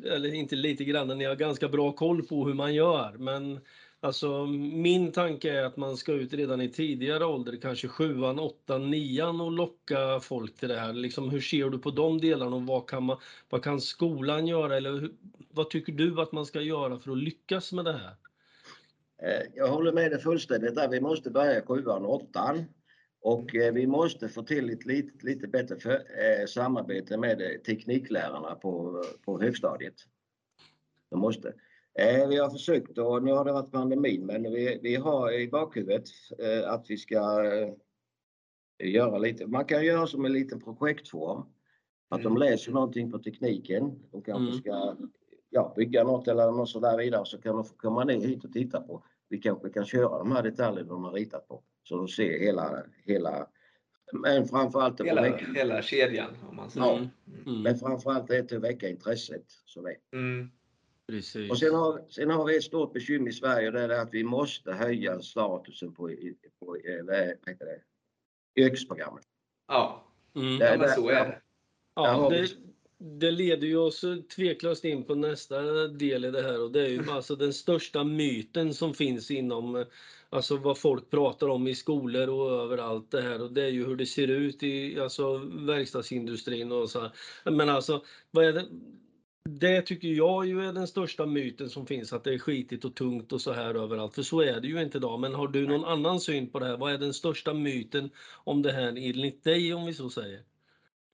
eller 0.06 0.34
inte 0.34 0.56
lite 0.56 0.84
grann, 0.84 1.08
ni 1.08 1.26
har 1.26 1.36
ganska 1.36 1.68
bra 1.68 1.92
koll 1.92 2.24
på 2.24 2.46
hur 2.46 2.54
man 2.54 2.76
gör. 2.76 3.16
Men 3.18 3.60
Alltså 4.04 4.46
min 4.46 5.12
tanke 5.12 5.52
är 5.52 5.64
att 5.64 5.78
man 5.78 5.98
ska 5.98 6.14
ut 6.14 6.34
redan 6.34 6.62
i 6.62 6.70
tidigare 6.70 7.26
ålder, 7.26 7.58
kanske 7.62 7.88
sjuan, 7.88 8.40
åttan, 8.40 8.92
nian 8.92 9.42
och 9.42 9.52
locka 9.52 10.20
folk 10.20 10.56
till 10.56 10.70
det 10.70 10.80
här. 10.80 10.94
Liksom, 10.94 11.30
hur 11.30 11.42
ser 11.42 11.70
du 11.70 11.80
på 11.80 11.92
de 11.92 12.22
delarna 12.22 12.56
och 12.56 12.62
vad 12.62 12.90
kan, 12.90 13.04
man, 13.04 13.18
vad 13.50 13.64
kan 13.64 13.82
skolan 13.82 14.48
göra 14.48 14.78
eller 14.78 14.92
hur, 14.92 15.14
vad 15.52 15.70
tycker 15.70 15.94
du 15.94 16.22
att 16.22 16.32
man 16.32 16.46
ska 16.46 16.62
göra 16.62 17.00
för 17.00 17.12
att 17.12 17.18
lyckas 17.18 17.74
med 17.74 17.86
det 17.86 17.94
här? 17.94 18.16
Eh, 19.24 19.48
jag 19.56 19.68
håller 19.68 19.92
med 19.92 20.12
dig 20.12 20.22
fullständigt 20.22 20.76
där. 20.76 20.90
Vi 20.90 21.02
måste 21.02 21.32
börja 21.32 21.66
sjuan 21.66 22.06
och 22.06 22.14
åttan. 22.14 22.66
Och 23.22 23.56
eh, 23.56 23.74
vi 23.74 23.88
måste 23.88 24.30
få 24.30 24.44
till 24.44 24.70
ett 24.70 24.86
lite, 24.86 25.26
lite 25.26 25.48
bättre 25.48 25.80
för, 25.80 25.92
eh, 25.94 26.46
samarbete 26.48 27.18
med 27.18 27.64
tekniklärarna 27.66 28.56
på, 28.56 29.04
på 29.26 29.42
högstadiet. 29.42 29.96
De 31.10 31.20
måste. 31.20 31.54
Eh, 32.00 32.28
vi 32.28 32.38
har 32.38 32.50
försökt 32.50 32.98
och 32.98 33.24
nu 33.24 33.32
har 33.32 33.46
det 33.46 33.52
varit 33.54 33.72
pandemin 33.72 34.26
men 34.26 34.44
vi, 34.44 34.80
vi 34.84 34.96
har 34.96 35.32
i 35.32 35.48
bakhuvudet 35.48 36.04
eh, 36.40 36.72
att 36.72 36.86
vi 36.90 36.98
ska 36.98 37.46
eh, 37.46 37.74
göra 38.84 39.18
lite, 39.18 39.48
man 39.48 39.66
kan 39.66 39.86
göra 39.86 40.08
som 40.08 40.26
en 40.26 40.34
liten 40.34 40.62
projektform. 40.62 41.42
Att 42.10 42.24
de 42.24 42.28
Mm. 42.28 42.40
läser 42.40 42.72
någonting 42.72 43.12
på 43.12 43.20
tekniken. 43.20 44.00
De 44.12 44.22
kanske 44.22 44.44
Mm. 44.44 44.60
ska 44.60 44.96
ja, 45.50 45.74
bygga 45.76 46.04
något 46.04 46.28
eller 46.28 46.52
något 46.52 46.70
sådär 46.70 46.98
vidare 46.98 47.26
så 47.26 47.38
kan 47.42 47.56
de 47.56 47.66
få 47.66 47.76
komma 47.76 48.04
ner 48.04 48.20
hit 48.28 48.46
och 48.46 48.54
titta 48.54 48.82
på. 48.82 49.04
Vi 49.30 49.38
kanske 49.38 49.70
kan 49.70 49.86
köra 49.86 50.18
de 50.18 50.32
här 50.32 50.44
detaljerna 50.44 50.90
de 50.90 51.04
har 51.04 51.12
ritat 51.14 51.48
på. 51.48 51.64
Så 51.84 51.98
de 51.98 52.08
ser 52.08 52.40
hela, 52.40 52.84
hela 53.04 53.48
men 54.14 54.46
framförallt 54.48 55.02
Hela, 55.02 55.22
väcka, 55.22 55.46
hela 55.56 55.82
kedjan 55.82 56.30
om 56.50 56.56
man 56.56 56.70
säger. 56.70 56.86
Ja. 56.86 56.96
Mm. 56.98 57.10
Mm. 57.48 57.62
men 57.62 57.76
framförallt 57.78 58.30
är 58.30 58.44
det 58.44 58.56
att 58.56 58.64
väcka 58.64 58.90
intresset. 58.90 59.46
Så 59.66 59.82
det. 59.82 59.96
Mm. 60.18 60.50
Precis. 61.08 61.52
Och 61.52 61.58
sen 61.60 61.76
har, 61.76 62.02
sen 62.10 62.30
har 62.30 62.46
vi 62.46 62.58
ett 62.58 62.64
stort 62.64 62.94
bekymmer 62.94 63.30
i 63.30 63.34
Sverige 63.34 63.68
och 63.68 63.74
det 63.74 63.82
är 63.82 63.90
att 63.90 64.14
vi 64.14 64.24
måste 64.24 64.72
höja 64.74 65.22
statusen 65.22 65.94
på, 65.94 66.12
i- 66.12 66.36
på 66.60 66.76
eh, 66.76 67.04
vad 67.06 67.16
heter 67.16 67.66
det, 67.66 68.62
yrkesprogrammet. 68.62 69.24
Ja, 69.68 70.10
Mm. 70.36 70.60
Det- 70.60 70.66
ja 70.66 70.72
men 70.72 70.80
det- 70.80 70.94
så 70.96 71.10
är 71.10 71.26
det. 71.26 71.42
Ja, 71.96 72.30
det, 72.30 72.48
det 72.98 73.32
leder 73.32 73.68
ju 73.68 73.78
oss 73.78 74.06
tveklöst 74.36 74.86
in 74.86 75.04
på 75.04 75.16
nästa 75.16 75.62
del 75.88 76.26
i 76.26 76.32
det 76.32 76.42
här 76.42 76.62
och 76.62 76.72
det 76.72 76.82
är 76.82 76.88
ju 76.88 76.98
alltså 77.12 77.36
den 77.36 77.54
största 77.54 78.04
myten 78.04 78.74
som 78.74 78.94
finns 78.94 79.32
inom 79.32 79.86
alltså 80.30 80.58
vad 80.58 80.78
folk 80.78 81.10
pratar 81.10 81.48
om 81.50 81.68
i 81.68 81.76
skolor 81.76 82.30
och 82.30 82.52
överallt 82.64 83.12
det 83.12 83.22
här 83.22 83.42
och 83.42 83.52
det 83.52 83.64
är 83.64 83.70
ju 83.70 83.86
hur 83.86 83.96
det 83.96 84.06
ser 84.06 84.28
ut 84.28 84.64
i 84.64 85.00
alltså 85.00 85.38
verkstadsindustrin 85.54 86.72
och 86.72 86.90
så 86.90 87.00
här. 87.00 87.12
Men 87.52 87.70
alltså 87.70 88.04
vad 88.32 88.46
är 88.46 88.54
det? 88.54 88.66
Det 89.50 89.82
tycker 89.82 90.08
jag 90.08 90.46
ju 90.46 90.62
är 90.68 90.74
den 90.74 90.88
största 90.88 91.26
myten 91.26 91.70
som 91.70 91.88
finns 91.88 92.14
att 92.14 92.24
det 92.24 92.34
är 92.34 92.40
skitigt 92.40 92.86
och 92.86 92.96
tungt 92.96 93.32
och 93.32 93.42
så 93.42 93.52
här 93.52 93.76
överallt 93.76 94.16
för 94.16 94.22
så 94.22 94.42
är 94.42 94.62
det 94.62 94.68
ju 94.68 94.82
inte 94.82 94.98
idag. 94.98 95.20
Men 95.20 95.34
har 95.34 95.48
du 95.48 95.68
någon 95.68 95.86
annan 95.86 96.20
syn 96.20 96.50
på 96.50 96.60
det 96.60 96.66
här? 96.66 96.78
Vad 96.78 96.94
är 96.94 96.98
den 96.98 97.14
största 97.14 97.54
myten 97.54 98.10
om 98.44 98.62
det 98.62 98.72
här 98.72 98.88
enligt 98.88 99.44
dig 99.44 99.74
om 99.74 99.86
vi 99.86 99.94
så 99.94 100.10
säger? 100.10 100.40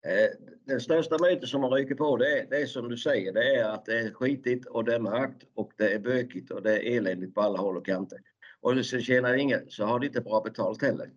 Eh, 0.05 0.29
Den 0.65 0.81
största 0.81 1.17
myten 1.21 1.48
som 1.48 1.62
man 1.62 1.71
ryker 1.71 1.95
på 1.95 2.17
det 2.17 2.39
är, 2.39 2.48
det 2.50 2.57
är 2.62 2.65
som 2.65 2.89
du 2.89 2.98
säger, 2.98 3.33
det 3.33 3.55
är 3.55 3.69
att 3.69 3.86
det 3.86 4.00
är 4.00 4.12
skitigt 4.12 4.65
och 4.65 4.86
det 4.86 4.95
är 4.95 5.00
mörkt 5.00 5.43
och 5.53 5.71
det 5.77 5.93
är 5.93 6.00
bökigt 6.00 6.51
och 6.51 6.62
det 6.62 6.74
är 6.74 6.98
eländigt 6.98 7.36
på 7.36 7.41
alla 7.41 7.59
håll 7.59 7.77
och 7.77 7.86
kanter. 7.86 8.19
Och 8.62 8.86
sen 8.86 9.01
tjänar 9.01 9.33
ingen, 9.33 9.69
så 9.69 9.86
har 9.86 10.00
de 10.00 10.05
inte 10.05 10.21
bra 10.21 10.41
betalt 10.41 10.81
heller. 10.81 11.12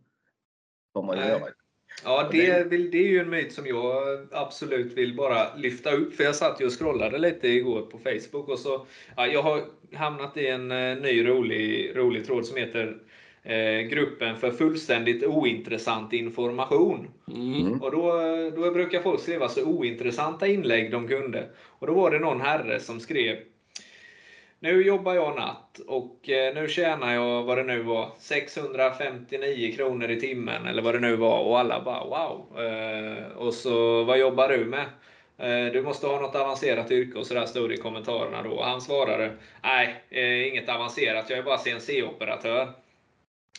Får 0.93 1.03
man 1.03 1.19
ju 1.19 1.25
göra. 1.25 1.49
Ja, 2.05 2.29
det, 2.33 2.71
vill- 2.71 2.91
det 2.91 2.99
är 2.99 3.09
ju 3.09 3.19
en 3.19 3.31
myt 3.31 3.53
som 3.53 3.67
jag 3.67 4.03
absolut 4.31 4.93
vill 4.93 5.17
bara 5.17 5.55
lyfta 5.57 5.93
upp. 5.93 6.15
För 6.15 6.25
jag 6.25 6.35
satt 6.35 6.61
ju 6.61 6.67
och 6.67 6.79
scrollade 6.79 7.19
lite 7.19 7.49
igår 7.49 7.83
på 7.83 7.99
Facebook 7.99 8.49
och 8.49 8.59
så, 8.59 8.87
ja, 9.17 9.27
jag 9.27 9.43
har 9.43 9.63
hamnat 9.93 10.37
i 10.37 10.47
en 10.47 10.71
eh, 10.71 10.97
ny 10.97 11.29
rolig, 11.29 11.93
rolig 11.97 12.27
tråd 12.27 12.47
som 12.47 12.57
heter 12.57 12.97
eh, 13.43 13.81
Gruppen 13.81 14.37
för 14.37 14.51
fullständigt 14.51 15.25
ointressant 15.25 16.13
information. 16.13 17.09
Mm. 17.29 17.55
Mm. 17.55 17.83
Och 17.83 17.91
då, 17.91 18.13
då 18.57 18.71
brukar 18.71 19.03
folk 19.03 19.21
skriva 19.21 19.49
så 19.49 19.65
ointressanta 19.65 20.47
inlägg 20.47 20.91
de 20.91 21.09
kunde. 21.09 21.49
Och 21.79 21.87
då 21.87 21.95
var 21.95 22.11
det 22.11 22.19
någon 22.19 22.41
herre 22.41 22.81
som 22.81 23.01
skrev 23.01 23.37
nu 24.63 24.83
jobbar 24.83 25.15
jag 25.15 25.37
natt 25.37 25.81
och 25.87 26.29
eh, 26.29 26.55
nu 26.55 26.69
tjänar 26.69 27.15
jag 27.15 27.43
vad 27.43 27.59
det 27.59 27.63
nu 27.63 27.83
var 27.83 28.11
659 28.19 29.73
kronor 29.77 30.11
i 30.11 30.21
timmen 30.21 30.67
eller 30.67 30.83
vad 30.83 30.95
det 30.95 31.01
nu 31.01 31.17
var 31.17 31.39
och 31.39 31.59
alla 31.59 31.83
bara 31.85 32.05
wow. 32.05 32.61
Eh, 32.65 33.27
och 33.37 33.55
så 33.55 34.05
vad 34.05 34.19
jobbar 34.19 34.49
du 34.49 34.65
med? 34.65 34.85
Eh, 35.39 35.73
du 35.73 35.83
måste 35.83 36.07
ha 36.07 36.21
något 36.21 36.37
avancerat 36.37 36.91
yrke 36.91 37.19
och 37.19 37.27
sådär 37.27 37.47
stod 37.47 37.71
det 37.71 37.75
i 37.75 37.77
kommentarerna 37.77 38.43
då. 38.43 38.63
Han 38.63 38.81
svarade 38.81 39.37
Nej, 39.63 40.49
inget 40.49 40.69
avancerat. 40.69 41.31
Jag 41.31 41.39
är 41.39 41.43
bara 41.43 41.59
CNC-operatör. 41.59 42.69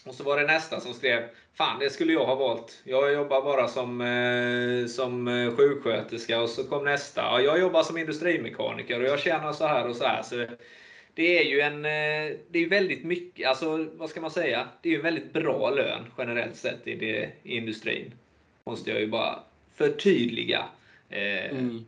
Och 0.05 0.13
så 0.13 0.24
var 0.24 0.38
det 0.38 0.48
nästa 0.48 0.79
som 0.79 0.93
skrev 0.93 1.24
Fan, 1.57 1.79
det 1.79 1.89
skulle 1.89 2.13
jag 2.13 2.25
ha 2.25 2.36
valt. 2.36 2.81
Jag 2.83 3.13
jobbar 3.13 3.41
bara 3.41 3.67
som, 3.67 4.01
eh, 4.01 4.88
som 4.88 5.27
sjuksköterska. 5.57 6.41
Och 6.41 6.50
så 6.50 6.63
kom 6.63 6.83
nästa. 6.83 7.22
Ja, 7.22 7.41
jag 7.41 7.60
jobbar 7.60 7.83
som 7.83 7.98
industrimekaniker 7.98 9.01
och 9.01 9.07
jag 9.07 9.19
tjänar 9.19 9.53
så 9.53 9.67
här 9.67 9.88
och 9.88 9.95
så 9.95 10.05
här. 10.05 10.24
Så 10.24 10.45
det 11.13 11.39
är 11.39 11.43
ju 11.43 11.62
en, 11.62 11.86
eh, 11.86 12.38
det 12.50 12.60
är 12.60 12.70
väldigt 12.70 13.03
mycket, 13.05 13.48
alltså 13.48 13.88
vad 13.93 14.10
ska 14.10 14.22
man 14.22 14.32
säga? 14.32 14.67
Det 14.82 14.89
är 14.89 14.91
ju 14.93 14.98
en 14.98 15.03
väldigt 15.03 15.34
bra 15.34 15.70
lön 15.70 16.05
generellt 16.17 16.55
sett 16.55 16.88
i, 16.88 16.96
det, 16.96 17.32
i 17.43 17.58
industrin. 17.58 18.13
Måste 18.65 18.91
jag 18.91 19.00
ju 19.01 19.08
bara 19.08 19.43
förtydliga. 19.75 20.65
Eh, 21.10 21.51
Mm. 21.51 21.86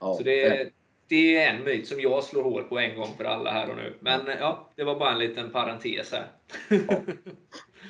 Ja, 0.00 0.14
så 0.14 0.22
det, 0.22 0.70
det 1.08 1.36
är 1.36 1.54
en 1.54 1.64
myt 1.64 1.88
som 1.88 2.00
jag 2.00 2.24
slår 2.24 2.42
hål 2.42 2.64
på 2.64 2.78
en 2.78 2.96
gång 2.96 3.08
för 3.16 3.24
alla 3.24 3.50
här 3.50 3.70
och 3.70 3.76
nu. 3.76 3.94
Men 4.00 4.28
eh, 4.28 4.36
ja, 4.38 4.72
det 4.76 4.84
var 4.84 4.98
bara 4.98 5.12
en 5.12 5.18
liten 5.18 5.50
parentes 5.50 6.12
här. 6.12 6.26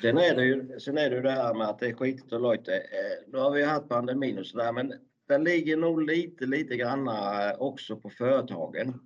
Sen 0.01 0.17
är 0.17 0.35
det 0.35 0.45
ju 0.45 0.79
sen 0.79 0.97
är 0.97 1.09
det, 1.09 1.15
ju 1.15 1.21
det 1.21 1.31
här 1.31 1.53
med 1.53 1.67
att 1.67 1.79
det 1.79 1.87
är 1.87 1.93
skitigt 1.93 2.33
och. 2.33 2.53
Eh, 2.53 2.81
Nu 3.27 3.37
har 3.37 3.51
vi 3.51 3.63
haft 3.63 3.89
pandemin 3.89 4.39
och 4.39 4.45
sådär 4.45 4.71
men 4.71 4.93
det 5.27 5.37
ligger 5.37 5.77
nog 5.77 6.03
lite, 6.03 6.45
lite 6.45 6.75
grann 6.75 7.07
eh, 7.07 7.51
också 7.57 7.95
på 7.95 8.09
företagen. 8.09 8.99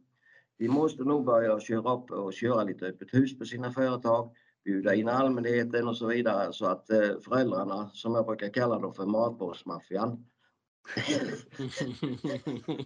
Vi 0.58 0.68
måste 0.68 1.04
nog 1.04 1.26
börja 1.26 1.60
köra 1.60 1.94
upp 1.94 2.12
och 2.12 2.34
köra 2.34 2.64
lite 2.64 2.86
öppet 2.86 3.14
hus 3.14 3.40
på 3.40 3.46
sina 3.46 3.72
företag, 3.72 4.36
bjuda 4.64 4.96
in 4.96 5.10
allmänheten 5.10 5.88
och 5.88 5.98
så 5.98 6.08
vidare 6.08 6.54
så 6.54 6.66
att 6.66 6.90
eh, 6.90 7.20
föräldrarna, 7.26 7.90
som 7.94 8.16
jag 8.16 8.26
brukar 8.26 8.50
kalla 8.50 8.80
dem 8.80 8.94
för 8.94 9.06
matbordsmaffian, 9.06 10.26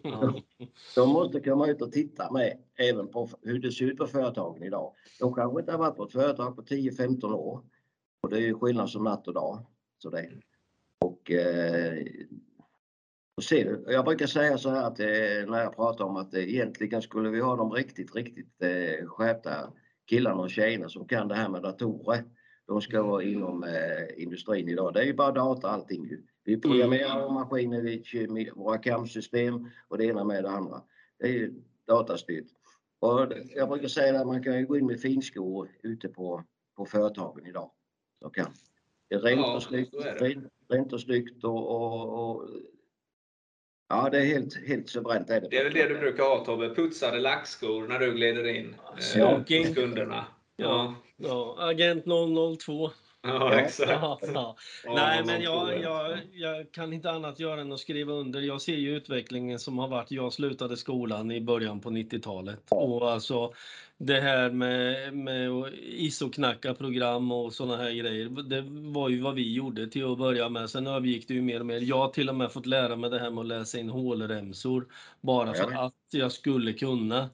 Ja. 0.03 0.33
de 0.95 1.09
måste 1.09 1.39
komma 1.39 1.67
ut 1.67 1.81
och 1.81 1.91
titta 1.91 2.31
med 2.31 2.57
även 2.75 3.07
på 3.07 3.29
hur 3.41 3.59
det 3.59 3.71
ser 3.71 3.85
ut 3.85 3.97
på 3.97 4.07
företagen 4.07 4.63
idag. 4.63 4.93
De 5.19 5.33
kanske 5.33 5.59
inte 5.59 5.71
har 5.71 5.79
varit 5.79 5.95
på 5.95 6.03
ett 6.03 6.11
företag 6.11 6.55
på 6.55 6.61
10-15 6.61 7.33
år. 7.33 7.63
Och 8.21 8.29
det 8.29 8.37
är 8.37 8.41
ju 8.41 8.59
skillnad 8.59 8.89
som 8.89 9.03
natt 9.03 9.27
och 9.27 9.33
dag. 9.33 9.65
Så 9.97 10.09
det. 10.09 10.29
Och, 10.99 11.31
eh, 11.31 12.05
du, 13.49 13.83
jag 13.87 14.05
brukar 14.05 14.27
säga 14.27 14.57
så 14.57 14.69
här 14.69 14.83
att 14.83 14.99
eh, 14.99 15.51
när 15.51 15.63
jag 15.63 15.75
pratar 15.75 16.05
om 16.05 16.15
att 16.15 16.33
egentligen 16.33 17.01
skulle 17.01 17.29
vi 17.29 17.39
ha 17.39 17.55
de 17.55 17.71
riktigt, 17.71 18.15
riktigt 18.15 18.61
eh, 18.61 19.07
skärpta 19.07 19.73
killarna 20.05 20.41
och 20.41 20.49
tjejerna 20.49 20.89
som 20.89 21.07
kan 21.07 21.27
det 21.27 21.35
här 21.35 21.49
med 21.49 21.61
datorer. 21.61 22.23
De 22.67 22.81
ska 22.81 23.03
vara 23.03 23.23
inom 23.23 23.63
eh, 23.63 24.23
industrin 24.23 24.69
idag. 24.69 24.93
Det 24.93 24.99
är 24.99 25.05
ju 25.05 25.13
bara 25.13 25.31
data 25.31 25.69
allting. 25.69 26.09
Vi 26.43 26.61
programmerar 26.61 27.21
mm. 27.21 27.33
maskiner, 27.33 27.81
vi 27.81 28.03
kör 28.03 28.55
våra 28.55 28.77
CAM-system 28.77 29.69
och 29.87 29.97
det 29.97 30.05
ena 30.05 30.23
med 30.23 30.43
det 30.43 30.49
andra. 30.49 30.81
Det 31.19 31.25
är 31.25 31.31
ju 31.31 31.53
datastyrt. 31.87 32.47
Och 32.99 33.33
jag 33.55 33.69
brukar 33.69 33.87
säga 33.87 34.19
att 34.19 34.27
man 34.27 34.43
kan 34.43 34.59
ju 34.59 34.65
gå 34.65 34.77
in 34.77 34.85
med 34.85 34.99
finskor 34.99 35.69
ute 35.83 36.07
på, 36.07 36.43
på 36.77 36.85
företagen 36.85 37.45
idag. 37.45 37.71
Så 38.21 38.29
kan. 38.29 38.53
Det 39.09 39.15
är 39.15 39.19
rent 39.19 39.41
Ja, 39.41 39.55
och 39.55 39.63
snyggt, 39.63 39.95
rent, 40.19 40.45
rent 40.69 40.93
och 40.93 41.01
snyggt 41.01 41.43
och, 41.43 41.75
och, 41.75 42.35
och 42.35 42.49
Ja, 43.91 44.09
det 44.09 44.17
är 44.17 44.25
helt, 44.25 44.67
helt 44.67 44.89
suveränt. 44.89 45.29
Är 45.29 45.41
det, 45.41 45.47
Det 45.49 45.57
är 45.57 45.63
väl 45.63 45.73
det 45.73 45.87
du 45.87 45.97
brukar 45.97 46.23
ha 46.23 46.45
Tobbe, 46.45 46.75
putsade 46.75 47.19
lackskor 47.19 47.87
när 47.87 47.99
du 47.99 48.13
glider 48.13 48.47
in 48.47 48.75
eh, 49.15 49.73
kunderna. 49.73 50.25
Ja. 50.55 50.95
Ja, 51.17 51.55
agent 51.59 52.05
002. 52.05 52.89
ja 53.27 53.59
exakt. 53.59 53.89
Ja, 53.91 54.19
ja. 54.21 54.55
Nej, 54.85 55.23
men 55.25 55.41
jag, 55.41 55.81
jag, 55.81 56.19
jag 56.33 56.71
kan 56.71 56.93
inte 56.93 57.11
annat 57.11 57.39
göra 57.39 57.61
än 57.61 57.71
att 57.71 57.79
skriva 57.79 58.13
under. 58.13 58.41
Jag 58.41 58.61
ser 58.61 58.75
ju 58.75 58.95
utvecklingen 58.97 59.59
som 59.59 59.79
har 59.79 59.87
varit. 59.87 60.11
Jag 60.11 60.33
slutade 60.33 60.77
skolan 60.77 61.31
i 61.31 61.41
början 61.41 61.79
på 61.79 61.89
90-talet 61.89 62.59
och 62.69 63.11
alltså 63.11 63.53
det 63.97 64.21
här 64.21 64.49
med, 64.49 65.13
med 65.13 65.73
ISO-knacka 65.81 66.73
program 66.73 67.31
och 67.31 67.53
sådana 67.53 67.83
här 67.83 67.91
grejer. 67.91 68.29
Det 68.43 68.61
var 68.91 69.09
ju 69.09 69.21
vad 69.21 69.35
vi 69.35 69.53
gjorde 69.53 69.87
till 69.87 70.11
att 70.11 70.17
börja 70.17 70.49
med. 70.49 70.69
Sen 70.69 70.87
övergick 70.87 71.27
det 71.27 71.33
ju 71.33 71.41
mer 71.41 71.59
och 71.59 71.65
mer. 71.65 71.79
Jag 71.79 71.97
har 71.97 72.09
till 72.09 72.29
och 72.29 72.35
med 72.35 72.51
fått 72.51 72.65
lära 72.65 72.95
mig 72.95 73.09
det 73.09 73.19
här 73.19 73.29
med 73.29 73.41
att 73.41 73.47
läsa 73.47 73.79
in 73.79 73.89
hålremsor 73.89 74.87
bara 75.21 75.53
för 75.53 75.71
att 75.85 75.93
jag 76.11 76.31
skulle 76.31 76.73
kunna. 76.73 77.29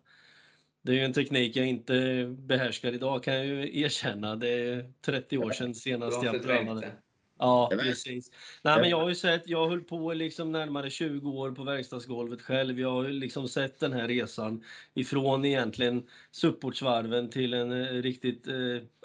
Det 0.87 0.93
är 0.93 0.95
ju 0.95 1.03
en 1.03 1.13
teknik 1.13 1.55
jag 1.55 1.67
inte 1.67 2.25
behärskar 2.37 2.93
idag 2.93 3.23
kan 3.23 3.33
jag 3.33 3.45
ju 3.45 3.81
erkänna. 3.81 4.35
Det 4.35 4.49
är 4.49 4.91
30 5.05 5.37
år 5.37 5.51
sedan 5.51 5.75
senast 5.75 6.23
jag 6.23 6.41
det. 6.81 6.91
Ja, 7.39 7.71
precis. 7.71 8.31
Nej, 8.63 8.81
men 8.81 8.89
jag 8.89 8.99
har 8.99 9.09
ju 9.09 9.15
sett, 9.15 9.43
jag 9.45 9.69
höll 9.69 9.83
på 9.83 10.13
liksom 10.13 10.51
närmare 10.51 10.89
20 10.89 11.29
år 11.29 11.51
på 11.51 11.63
verkstadsgolvet 11.63 12.41
själv. 12.41 12.79
Jag 12.79 12.91
har 12.91 13.03
ju 13.03 13.09
liksom 13.09 13.47
sett 13.47 13.79
den 13.79 13.93
här 13.93 14.07
resan 14.07 14.63
ifrån 14.93 15.45
egentligen 15.45 16.07
supportsvarven 16.31 17.29
till 17.29 17.53
en 17.53 17.71
eh, 17.71 18.01
riktigt 18.01 18.47
eh, 18.47 18.55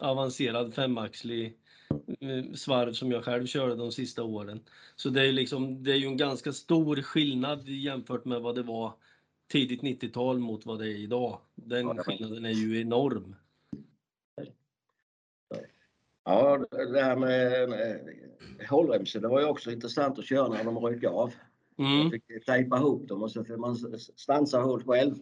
avancerad 0.00 0.74
femaxlig 0.74 1.56
eh, 2.20 2.54
svarv 2.54 2.92
som 2.92 3.12
jag 3.12 3.24
själv 3.24 3.46
körde 3.46 3.76
de 3.76 3.92
sista 3.92 4.22
åren. 4.22 4.60
Så 4.96 5.08
det 5.08 5.28
är 5.28 5.32
liksom, 5.32 5.84
det 5.84 5.92
är 5.92 5.96
ju 5.96 6.06
en 6.06 6.16
ganska 6.16 6.52
stor 6.52 7.02
skillnad 7.02 7.68
jämfört 7.68 8.24
med 8.24 8.40
vad 8.40 8.54
det 8.54 8.62
var 8.62 8.94
tidigt 9.52 9.82
90-tal 9.82 10.38
mot 10.38 10.66
vad 10.66 10.78
det 10.78 10.86
är 10.86 10.96
idag. 10.96 11.38
Den 11.54 11.86
Ja, 11.86 12.02
skillnaden 12.02 12.44
är 12.44 12.50
ju 12.50 12.80
enorm. 12.80 13.34
Ja, 16.24 16.58
det 16.70 17.00
här 17.02 17.16
med 17.16 17.68
hållremsor, 18.68 19.20
det 19.20 19.28
var 19.28 19.40
ju 19.40 19.46
också 19.46 19.70
intressant 19.70 20.18
att 20.18 20.24
köra 20.24 20.48
när 20.48 20.64
de 20.64 20.84
ryckte 20.86 21.08
av. 21.08 21.34
Man 21.76 22.00
Mm, 22.00 22.10
fick 22.10 22.44
tejpa 22.46 22.76
ihop 22.76 23.08
dem 23.08 23.22
och 23.22 23.30
så 23.32 23.44
fick 23.44 23.56
man 23.58 23.76
stansa 24.16 24.60
hål 24.60 24.84
själv. 24.84 25.12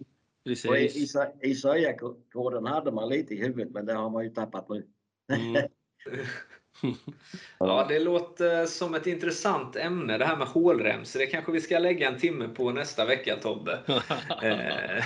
Och 0.45 0.51
i- 0.51 0.55
precis. 0.89 1.17
Isaiah-koden 1.43 2.67
hade 2.67 2.93
man 2.93 3.09
lite 3.09 3.35
i 3.35 3.43
huvudet 3.43 3.71
men 3.73 3.87
det 3.87 3.93
har 3.93 4.11
man 4.11 4.25
ju 4.25 4.31
tappat 4.31 4.69
nu. 4.69 4.87
Mm. 5.33 5.69
Ja, 7.59 7.87
det 7.89 7.99
låter 7.99 8.67
som 8.67 8.95
ett 8.95 9.07
intressant 9.07 9.77
ämne 9.77 10.19
det 10.19 10.25
här 10.25 10.37
med 10.37 10.47
hålremsor. 10.47 11.21
Det 11.21 11.27
kanske 11.27 11.53
vi 11.53 11.61
ska 11.61 11.79
lägga 11.79 12.09
en 12.09 12.19
timme 12.19 12.49
på 12.49 12.71
nästa 12.71 13.05
vecka 13.05 13.37
Tobbe. 13.37 13.79
Eh, 14.43 15.05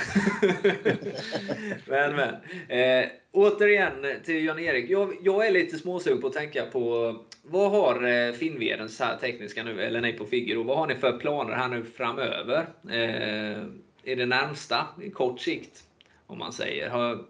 men 1.87 2.17
men. 2.17 2.35
Eh, 2.69 3.09
återigen 3.33 4.07
till 4.25 4.45
Jan-Erik. 4.45 4.91
Jag, 4.91 5.17
jag 5.23 5.47
är 5.47 5.51
lite 5.51 5.79
småsugen 5.79 6.21
på 6.21 6.27
att 6.27 6.33
tänka 6.33 6.67
på 6.67 7.17
vad 7.43 7.71
har 7.71 8.05
eh, 8.05 8.33
Finnveden 8.33 8.89
så 8.89 9.05
här 9.05 9.17
tekniska 9.17 9.63
nu, 9.63 9.83
eller 9.83 10.01
nej 10.01 10.13
på 10.13 10.25
Figaro, 10.25 10.63
vad 10.63 10.79
har 10.79 10.87
ni 10.87 10.95
för 10.95 11.19
planer 11.19 11.53
här 11.53 11.69
nu 11.69 11.85
framöver? 11.85 12.67
Eh, 12.91 13.63
är 14.05 14.17
det 14.17 14.27
närmsta, 14.27 14.87
i 15.03 15.11
kort 15.11 15.41
sikt, 15.41 15.85
om 16.27 16.39
man 16.39 16.53
säger? 16.53 16.89
Har, 16.89 17.25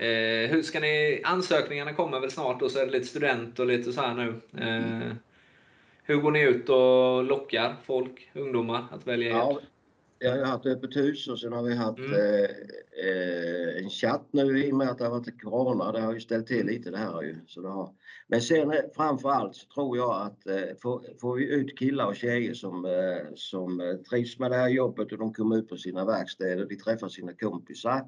eh, 0.00 0.50
hur 0.50 0.62
ska 0.62 0.80
ni, 0.80 1.20
ansökningarna 1.24 1.94
kommer 1.94 2.20
väl 2.20 2.30
snart 2.30 2.62
och 2.62 2.70
så 2.70 2.78
är 2.78 2.86
det 2.86 2.92
lite 2.92 3.06
student 3.06 3.58
och 3.58 3.66
lite 3.66 3.92
så 3.92 4.00
här 4.00 4.14
nu. 4.14 4.40
Eh, 4.60 5.12
hur 6.02 6.16
går 6.16 6.30
ni 6.30 6.42
ut 6.42 6.68
och 6.68 7.24
lockar 7.24 7.76
folk, 7.84 8.30
ungdomar, 8.34 8.84
att 8.92 9.06
välja 9.06 9.28
er? 9.30 9.32
Ja, 9.32 9.60
jag 10.18 10.30
har 10.30 10.38
ju 10.38 10.44
haft 10.44 10.66
öppet 10.66 10.96
hus 10.96 11.28
och 11.28 11.38
sen 11.40 11.52
har 11.52 11.62
vi 11.62 11.74
haft 11.74 11.98
Mm. 11.98 12.12
eh, 12.14 12.50
eh, 13.06 13.82
en 13.84 13.90
chatt 13.90 14.26
nu 14.30 14.64
i 14.64 14.72
och 14.72 14.76
med 14.76 14.88
att 14.88 14.98
det 14.98 15.04
har 15.04 15.10
varit 15.10 15.42
corona. 15.42 15.92
Det 15.92 16.00
har 16.00 16.12
ju 16.14 16.20
ställt 16.20 16.46
till 16.46 16.66
lite 16.66 16.90
det 16.90 16.96
här 16.98 17.22
ju. 17.22 17.36
Så 17.46 17.60
det 17.60 17.68
har. 17.68 17.94
Men 18.28 18.40
sen 18.40 18.70
eh, 18.72 18.80
framför 18.96 19.28
allt 19.30 19.56
så 19.56 19.66
tror 19.74 19.96
jag 19.96 20.10
att 20.22 20.46
eh, 20.46 20.76
får, 20.82 21.02
får 21.20 21.36
vi 21.36 21.44
ut 21.44 21.78
killar 21.78 22.06
och 22.06 22.16
tjejer 22.16 22.54
som, 22.54 22.84
eh, 22.84 23.32
som 23.34 23.80
eh, 23.80 23.94
trivs 23.94 24.38
med 24.38 24.50
det 24.50 24.56
här 24.56 24.68
jobbet 24.68 25.12
och 25.12 25.18
de 25.18 25.34
kommer 25.34 25.56
ut 25.56 25.68
på 25.68 25.76
sina 25.76 26.04
verkstäder, 26.04 26.66
de 26.66 26.76
träffar 26.76 27.08
sina 27.08 27.32
kompisar 27.32 28.04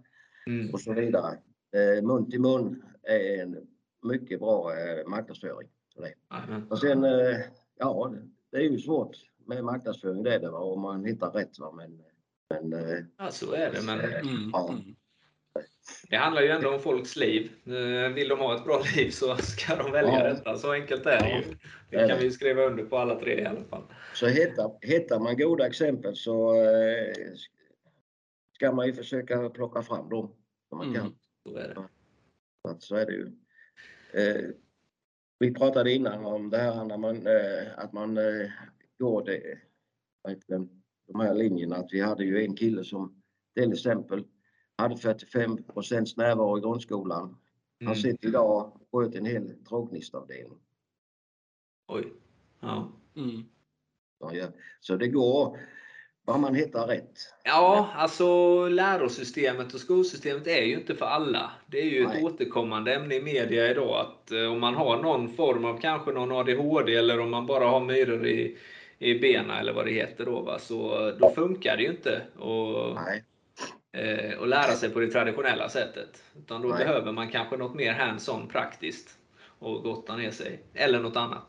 Mm. 0.47 0.71
och 0.71 0.81
så 0.81 0.93
vidare. 0.93 1.39
Eh, 1.75 2.03
mun 2.03 2.31
till 2.31 2.41
mun 2.41 2.83
är 3.03 3.43
en 3.43 3.67
mycket 4.03 4.41
bra 4.41 4.73
eh, 4.79 5.07
marknadsföring. 5.07 5.69
Och 6.71 6.79
sen, 6.79 7.05
eh, 7.05 7.37
ja, 7.79 8.15
det- 8.51 8.57
är 8.57 8.61
ju 8.63 8.79
svårt 8.79 9.17
med 9.47 9.65
marknadsföring 9.65 10.23
det 10.23 10.35
är 10.35 10.39
det 10.41 10.51
va, 10.51 10.59
om 10.59 10.81
man 10.81 11.05
hittar 11.05 11.31
rätt 11.31 11.59
va. 11.59 11.73
Men, 11.73 12.03
men 12.51 12.73
Ja, 13.19 13.31
så 13.31 13.53
är 13.53 13.73
det. 13.73 13.83
Men 13.83 14.01
Mm, 14.01 14.51
Ja. 14.53 14.69
mm. 14.73 14.95
det 16.11 16.17
handlar 16.17 16.43
ju 16.43 16.49
ändå 16.49 16.75
om 16.75 16.81
folks 16.81 17.17
liv. 17.17 17.51
Vill 18.15 18.29
de 18.29 18.39
ha 18.39 18.57
ett 18.57 18.65
bra 18.65 18.83
liv 18.97 19.11
så 19.11 19.37
ska 19.37 19.77
de 19.77 19.93
välja 19.93 20.13
Ja. 20.19 20.25
detta. 20.35 20.57
Så 20.57 20.73
enkelt 20.73 21.07
är 21.07 21.19
det 21.21 21.31
ju. 21.39 21.57
det 21.91 22.09
kan 22.09 22.19
vi 22.19 22.31
skriva 22.31 22.63
under 22.63 22.85
på 22.85 22.97
alla 22.99 23.19
tre 23.21 23.41
i 23.43 23.47
alla 23.47 23.65
fall. 23.65 23.83
så 24.15 24.27
hittar, 24.27 24.71
hittar 24.81 25.19
man 25.21 25.37
goda 25.37 25.67
exempel 25.67 26.17
så 26.17 26.55
ska 28.55 28.73
man 28.73 28.87
ju 28.87 28.93
försöka 28.93 29.49
plocka 29.51 29.83
fram 29.83 30.09
dem. 30.09 30.33
Om 30.71 30.79
man 30.79 30.95
kan. 30.95 31.15
Så 31.49 31.57
är 31.57 31.75
det. 31.75 31.89
Att 32.71 32.83
Så 32.83 32.97
är 32.97 33.07
det 33.07 33.13
ju. 33.13 33.33
Eh, 34.13 34.51
vi 35.39 35.55
pratade 35.55 35.93
innan 35.93 36.25
om 36.25 36.51
det 36.51 36.59
här 36.59 36.85
när 36.85 36.99
man, 36.99 37.27
eh, 37.27 37.79
att 37.79 37.93
man 37.93 38.19
eh, 38.19 38.51
går 38.99 39.25
det, 39.25 39.59
det, 40.47 40.69
de 41.07 41.21
här 41.21 41.35
linjerna. 41.35 41.77
Att 41.77 41.93
vi 41.93 42.01
hade 42.01 42.25
ju 42.25 42.45
en 42.45 42.57
kille 42.57 42.85
som 42.85 43.23
till 43.55 43.73
exempel 43.73 44.25
hade 44.77 44.95
45% 44.97 46.15
närvaro 46.17 46.59
i 46.59 46.61
grundskolan. 46.61 47.39
Han 47.81 47.89
Mm. 47.89 47.95
sitter 48.03 48.29
idag 48.29 48.81
och 48.81 48.89
sköter 49.03 49.19
en 49.19 49.27
hel 49.27 49.65
drognistavdelning. 49.65 50.59
Oj. 51.89 52.13
Ja. 52.61 52.93
Mm. 53.17 53.43
Ja, 54.19 54.49
så 54.81 54.97
det 54.97 55.09
går, 55.09 55.59
bara 56.27 56.39
man 56.39 56.55
hittar 56.55 56.87
rätt. 56.87 57.35
Ja, 57.45 57.89
alltså 57.95 58.69
lärosystemet 58.69 59.75
och 59.75 59.81
skolsystemet 59.81 60.47
är 60.47 60.63
ju 60.63 60.75
inte 60.75 60.95
för 60.95 61.07
alla. 61.07 61.51
Det 61.67 61.81
är 61.81 61.85
ju 61.85 62.03
ett 62.03 62.09
Nej. 62.09 62.25
återkommande 62.25 62.95
ämne 62.95 63.15
i 63.15 63.23
media 63.23 63.71
idag 63.71 64.01
att 64.01 64.33
eh, 64.33 64.53
om 64.53 64.61
man 64.61 64.75
har 64.75 65.03
någon 65.03 65.33
form 65.37 65.65
av 65.65 65.81
kanske 65.81 66.13
någon 66.13 66.33
ADHD 66.33 66.97
eller 66.97 67.21
om 67.21 67.31
man 67.31 67.47
bara 67.47 67.65
har 67.65 67.81
myror 67.81 68.27
i, 68.27 68.59
i 68.99 69.19
benen 69.19 69.51
eller 69.51 69.73
vad 69.73 69.87
det 69.87 69.93
heter 69.93 70.25
då, 70.25 70.41
va? 70.41 70.59
så 70.59 71.13
då 71.19 71.31
funkar 71.31 71.77
det 71.77 71.83
ju 71.83 71.91
inte 71.91 72.23
att, 72.35 72.99
eh, 73.93 74.47
lära 74.47 74.73
sig 74.73 74.91
på 74.91 75.01
det 75.01 75.09
traditionella 75.09 75.69
sättet. 75.69 76.23
Utan 76.39 76.63
då 76.63 76.69
Nej. 76.69 76.79
behöver 76.79 77.13
man 77.13 77.29
kanske 77.29 77.57
något 77.57 77.75
mer 77.75 77.93
hands-on 77.93 78.49
praktiskt 78.49 79.19
och 79.59 79.83
gotta 79.83 80.17
ner 80.17 80.31
sig. 80.31 80.61
Eller 80.75 81.01
något 81.01 81.17
annat. 81.17 81.49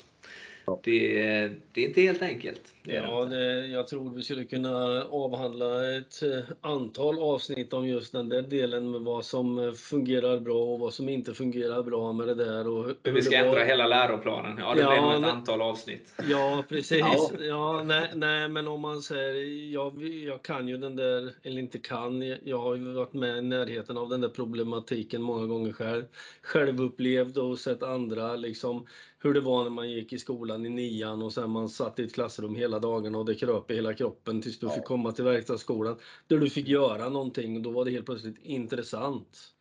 Det, 0.84 1.22
är- 1.28 1.56
det 1.74 1.82
är 1.84 1.88
inte 1.88 2.02
helt 2.02 2.22
enkelt. 2.22 2.62
Det 2.84 2.94
Ja, 2.94 3.26
det, 3.26 3.68
jag 3.68 3.88
tror 3.88 4.10
vi 4.16 4.24
skulle 4.24 4.46
kunna 4.46 5.04
avhandla 5.04 5.98
ett 5.98 6.24
eh, 6.24 6.40
antal 6.62 7.20
avsnitt 7.20 7.74
om 7.74 7.88
just 7.88 8.12
den 8.12 8.30
där 8.30 8.42
delen 8.42 8.92
med 8.92 9.02
vad 9.02 9.26
som 9.26 9.60
eh, 9.60 9.72
fungerar 9.72 10.40
bra 10.40 10.64
och 10.64 10.80
vad 10.80 10.94
som 10.94 11.10
inte 11.10 11.34
fungerar 11.34 11.84
bra 11.84 12.14
med 12.14 12.28
det 12.28 12.36
där. 12.36 12.68
Och 12.68 12.86
hur 13.04 13.12
vi 13.12 13.22
ska 13.22 13.36
ändra 13.38 13.64
hela 13.64 13.88
läroplanen. 13.88 14.58
Ja, 14.58 14.74
det 14.74 14.82
Ja, 14.82 14.90
blir 14.92 15.02
nog 15.02 15.24
ett 15.24 15.34
antal 15.34 15.62
avsnitt. 15.62 16.14
Ja, 16.30 16.64
precis. 16.70 17.00
Ja. 17.00 17.30
Ja. 17.40 17.84
nej, 17.84 18.10
nej, 18.16 18.50
men 18.50 18.68
om 18.68 18.82
man 18.82 19.02
säger, 19.02 19.72
jag, 19.74 20.04
jag 20.04 20.42
kan 20.44 20.68
ju 20.68 20.78
den 20.78 20.96
där, 20.96 21.34
eller 21.44 21.60
inte 21.60 21.80
kan, 21.80 22.36
jag 22.44 22.58
har 22.60 22.76
ju 22.76 22.94
varit 22.94 23.14
med 23.14 23.38
i 23.38 23.42
närheten 23.42 23.98
av 23.98 24.10
den 24.10 24.22
där 24.22 24.30
problematiken 24.30 25.22
många 25.22 25.46
gånger 25.48 25.72
själv. 25.74 26.04
Självupplevd 26.42 27.38
och 27.38 27.60
sett 27.60 27.84
andra, 27.84 28.36
liksom 28.36 28.86
hur 29.24 29.34
det 29.34 29.42
var 29.42 29.64
när 29.64 29.70
man 29.70 29.92
gick 29.92 30.14
i 30.14 30.20
skolan 30.20 30.66
i 30.66 30.70
nian 30.70 31.22
och 31.22 31.34
sen 31.34 31.50
man 31.50 31.70
satt 31.70 32.00
i 32.00 32.04
ett 32.04 32.14
klassrum 32.14 32.56
hela 32.56 32.80
dagen 32.80 33.16
och 33.16 33.26
det 33.26 33.36
kröp 33.36 33.72
i 33.72 33.76
hela 33.76 33.94
kroppen 33.94 34.42
tills 34.42 34.60
du 34.60 34.70
fick 34.70 34.84
komma 34.84 35.12
till 35.12 35.24
verkstadsskolan 35.24 35.96
där 36.28 36.38
du 36.38 36.50
fick 36.50 36.68
göra 36.68 37.10
någonting 37.10 37.56
och 37.56 37.62
då 37.62 37.72
var 37.72 37.86
det 37.86 37.92
helt 37.92 38.06
plötsligt 38.06 38.40
intressant. 38.44 39.54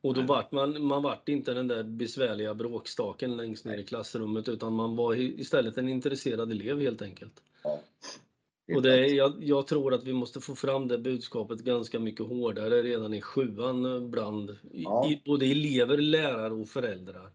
Och 0.00 0.14
då 0.14 0.20
vart 0.22 0.52
man, 0.52 0.82
man 0.82 1.02
vart 1.02 1.28
inte 1.28 1.54
den 1.54 1.68
där 1.68 1.82
besvärliga 1.82 2.54
bråkstaken 2.54 3.36
längst 3.36 3.64
ner 3.64 3.78
i 3.78 3.84
klassrummet 3.84 4.48
utan 4.48 4.72
man 4.72 4.96
var 4.96 5.14
istället 5.14 5.78
en 5.78 5.88
intresserad 5.88 6.50
elev 6.50 6.80
helt 6.80 7.02
enkelt. 7.02 7.42
ja. 7.62 7.80
Och 8.74 8.82
det 8.82 8.94
är, 8.94 9.14
jag, 9.14 9.34
jag 9.40 9.66
tror 9.66 9.94
att 9.94 10.04
vi 10.04 10.12
måste 10.12 10.40
få 10.40 10.54
fram 10.54 10.88
det 10.88 10.98
budskapet 10.98 11.58
ganska 11.58 11.98
mycket 11.98 12.26
hårdare 12.26 12.82
redan 12.82 13.14
i 13.14 13.20
sjuan 13.20 13.84
eh, 13.84 14.00
bland 14.00 14.56
Ja. 14.72 15.08
i, 15.10 15.22
både 15.26 15.46
elever, 15.46 15.96
lärare 15.98 16.54
och 16.54 16.68
föräldrar. 16.68 17.30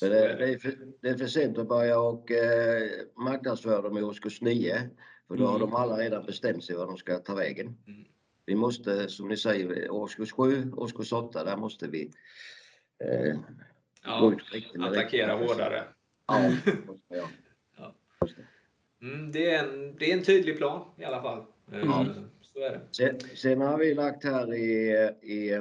För 0.00 0.10
det, 0.10 0.34
det, 0.34 0.44
är 0.48 0.58
för, 0.58 0.74
det 1.02 1.08
är 1.08 1.14
för 1.16 1.26
sent 1.26 1.58
att 1.58 1.68
börja 1.68 2.00
och 2.00 2.30
eh, 2.30 2.82
marknadsföra 3.16 3.82
dem 3.82 3.98
i 3.98 4.02
årskurs 4.02 4.40
9. 4.40 4.90
För 5.28 5.36
då 5.36 5.46
har 5.46 5.56
Mm. 5.56 5.70
de 5.70 5.76
alla 5.76 5.96
redan 5.98 6.26
bestämt 6.26 6.64
sig 6.64 6.76
vad 6.76 6.88
de 6.88 6.96
ska 6.96 7.18
ta 7.18 7.34
vägen. 7.34 7.66
Mm. 7.86 8.04
Vi 8.46 8.54
måste, 8.54 9.08
som 9.08 9.28
ni 9.28 9.36
säger, 9.36 9.90
årskurs 9.90 10.32
7, 10.32 10.72
årskurs 10.76 11.12
8, 11.12 11.44
där 11.44 11.56
måste 11.56 11.86
vi 11.88 12.10
eh, 13.04 13.34
Ja, 14.04 14.32
attackera 14.80 15.34
riktigt- 15.38 15.48
hårdare. 15.50 15.84
Ja. 16.28 16.50
Ja. 17.08 17.28
Det. 19.00 19.06
Mm, 19.06 19.32
det, 19.32 19.50
är 19.50 19.64
en, 19.64 19.96
det 19.96 20.10
är 20.12 20.16
en 20.16 20.22
tydlig 20.24 20.56
plan 20.56 20.88
i 20.98 21.04
alla 21.04 21.22
fall. 21.22 21.44
Ja. 21.72 22.06
Så 22.40 22.58
är 22.60 22.70
det. 22.70 22.80
Sen, 22.90 23.20
sen 23.34 23.60
har 23.60 23.78
vi 23.78 23.94
lagt 23.94 24.24
här 24.24 24.54
i, 24.54 24.90
i, 25.22 25.60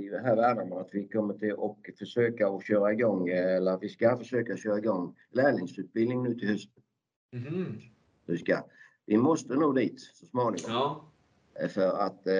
här 0.00 0.36
Värnamo 0.36 0.78
att 0.78 0.88
vi 0.92 1.08
kommer 1.08 1.34
till 1.34 1.52
och 1.52 1.90
försöka 1.98 2.48
att 2.48 2.66
köra 2.66 2.92
igång, 2.92 3.28
eller 3.28 3.78
vi 3.78 3.88
ska 3.88 4.16
försöka 4.16 4.56
köra 4.56 4.78
igång 4.78 5.16
lärlingsutbildning 5.30 6.22
nu 6.22 6.34
till 6.34 6.48
hösten. 6.48 6.82
Mhm. 7.32 7.80
Vi 8.26 8.38
ska. 8.38 8.64
Vi 9.06 9.16
måste 9.16 9.54
nå 9.54 9.72
dit 9.72 10.00
så 10.00 10.26
småningom. 10.26 10.70
Ja, 10.72 11.12
För 11.68 12.00
att 12.00 12.26
eh, 12.26 12.34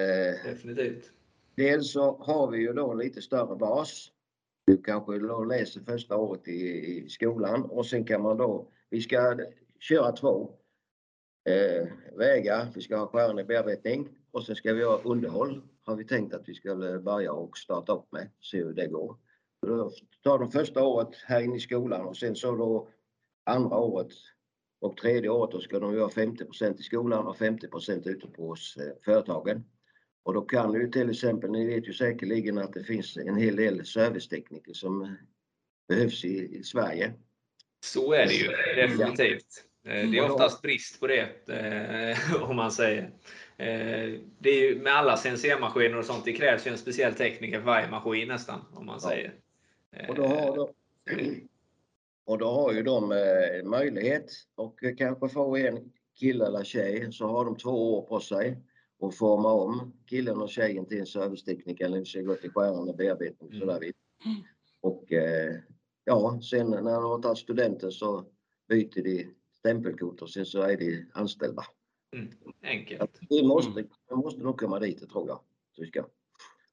definitivt. 0.51 1.11
dels 1.55 1.91
så 1.91 2.17
har 2.17 2.51
vi 2.51 2.57
ju 2.57 2.73
då 2.73 2.91
en 2.91 2.97
lite 2.97 3.21
större 3.21 3.55
bas. 3.55 4.11
Du 4.65 4.77
kanske 4.77 5.19
då 5.19 5.43
läser 5.43 5.81
första 5.81 6.17
året 6.17 6.47
i, 6.47 6.51
i 6.51 7.09
skolan 7.09 7.63
och 7.63 7.85
sen 7.85 8.05
kan 8.05 8.21
man 8.21 8.37
då, 8.37 8.67
vi 8.89 9.01
ska 9.01 9.39
köra 9.79 10.11
två 10.11 10.53
eh, 11.49 11.87
vägar. 12.17 12.67
Vi 12.75 12.81
ska 12.81 12.97
ha 12.97 13.07
skärande 13.07 13.43
bearbetning 13.43 14.09
och 14.37 14.45
sen 14.45 14.55
ska 14.55 14.73
vi 14.73 14.83
ha 14.83 15.01
underhåll. 15.01 15.61
Har 15.83 15.95
vi 15.95 16.05
tänkt 16.05 16.33
att 16.33 16.49
vi 16.49 16.53
skulle 16.53 16.99
börja 16.99 17.31
och 17.31 17.57
starta 17.57 17.93
upp 17.93 18.11
med, 18.11 18.29
se 18.41 18.57
hur 18.57 18.73
det 18.73 18.87
går. 18.87 19.17
Då 19.61 19.91
tar 20.23 20.39
de 20.39 20.51
första 20.51 20.83
året 20.83 21.15
här 21.25 21.41
inne 21.41 21.55
i 21.55 21.59
skolan 21.59 22.05
och 22.05 22.17
sen 22.17 22.35
så 22.35 22.55
då 22.55 22.89
andra 23.45 23.77
året 23.77 24.07
och 24.81 24.97
tredje 24.97 25.29
året 25.29 25.51
då 25.51 25.59
ska 25.59 25.79
de 25.79 25.93
göra 25.93 26.09
50% 26.09 26.79
i 26.79 26.83
skolan 26.83 27.27
och 27.27 27.37
50% 27.37 28.09
ute 28.09 28.27
på 28.27 28.47
hos 28.47 28.77
eh, 28.77 28.93
företagen. 29.05 29.63
Och 30.23 30.33
då 30.33 30.41
kan 30.41 30.73
ju 30.73 30.91
till 30.91 31.09
exempel, 31.09 31.51
ni 31.51 31.65
vet 31.65 31.87
ju 31.87 31.93
säkerligen 31.93 32.57
att 32.57 32.73
det 32.73 32.83
finns 32.83 33.17
en 33.17 33.37
hel 33.37 33.55
del 33.55 33.85
servicetekniker 33.85 34.73
som 34.73 35.17
behövs 35.87 36.25
i, 36.25 36.57
i 36.57 36.63
Sverige. 36.63 37.13
Så 37.85 38.13
är 38.13 38.25
det 38.25 38.33
ju 38.33 38.47
definitivt. 38.75 39.67
Eh, 39.87 40.09
det 40.09 40.17
är 40.17 40.31
oftast 40.31 40.61
brist 40.61 40.99
på 40.99 41.07
det 41.07 41.49
eh, 41.49 42.43
om 42.49 42.55
man 42.55 42.71
säger. 42.71 43.11
Eh, 43.59 44.19
det 44.39 44.49
är 44.49 44.69
ju 44.69 44.79
med 44.81 44.93
alla 44.93 45.17
CNC-maskiner 45.17 45.97
och 45.97 46.05
sånt, 46.05 46.25
det 46.25 46.33
krävs 46.33 46.67
ju 46.67 46.71
en 46.71 46.77
speciell 46.77 47.13
tekniker 47.13 47.59
för 47.59 47.65
varje 47.65 47.89
maskin 47.89 48.27
nästan 48.27 48.59
om 48.73 48.85
man 48.85 49.01
säger. 49.01 49.33
Och 50.09 50.15
då 50.15 50.27
har, 50.27 50.55
de, 50.55 50.69
och 52.25 52.37
då 52.37 52.49
har 52.49 52.73
ju 52.73 52.83
de 52.83 53.07
möjlighet 53.63 54.31
och 54.55 54.79
kanske 54.97 55.29
få 55.29 55.57
en 55.57 55.91
kille 56.19 56.45
eller 56.45 56.63
tjej 56.63 57.11
så 57.11 57.27
har 57.27 57.45
de 57.45 57.57
två 57.57 57.97
år 57.97 58.01
på 58.01 58.19
sig 58.19 58.57
och 58.99 59.15
forma 59.15 59.53
om 59.53 59.93
killen 60.05 60.41
och 60.41 60.49
tjejen 60.49 60.85
till 60.85 60.99
en 60.99 61.05
servicetekniker 61.05 61.85
eller 61.85 62.03
ska 62.03 62.21
gå 62.21 62.35
till 62.35 62.51
skärande 62.51 62.93
bearbetning. 62.93 63.49
Mm. 63.49 63.59
Sådär. 63.59 63.91
Och 64.81 65.05
ja, 66.03 66.39
sen 66.41 66.69
när 66.69 66.81
de 66.81 67.03
har 67.03 67.21
tagit 67.21 67.37
studenten 67.37 67.91
så 67.91 68.25
byter 68.67 69.03
de 69.03 69.27
stämpelkort 69.57 70.21
och 70.21 70.29
sen 70.29 70.45
så 70.45 70.61
är 70.61 70.77
de 70.77 71.05
anställda. 71.13 71.63
Mm. 72.13 72.27
Enkelt. 72.61 73.19
Vi 73.29 73.43
måste, 73.43 73.83
vi 74.09 74.15
måste 74.15 74.41
nog 74.41 74.59
komma 74.59 74.79
dit, 74.79 75.09
tror 75.09 75.27
jag. 75.27 75.39
Tyska. 75.75 76.05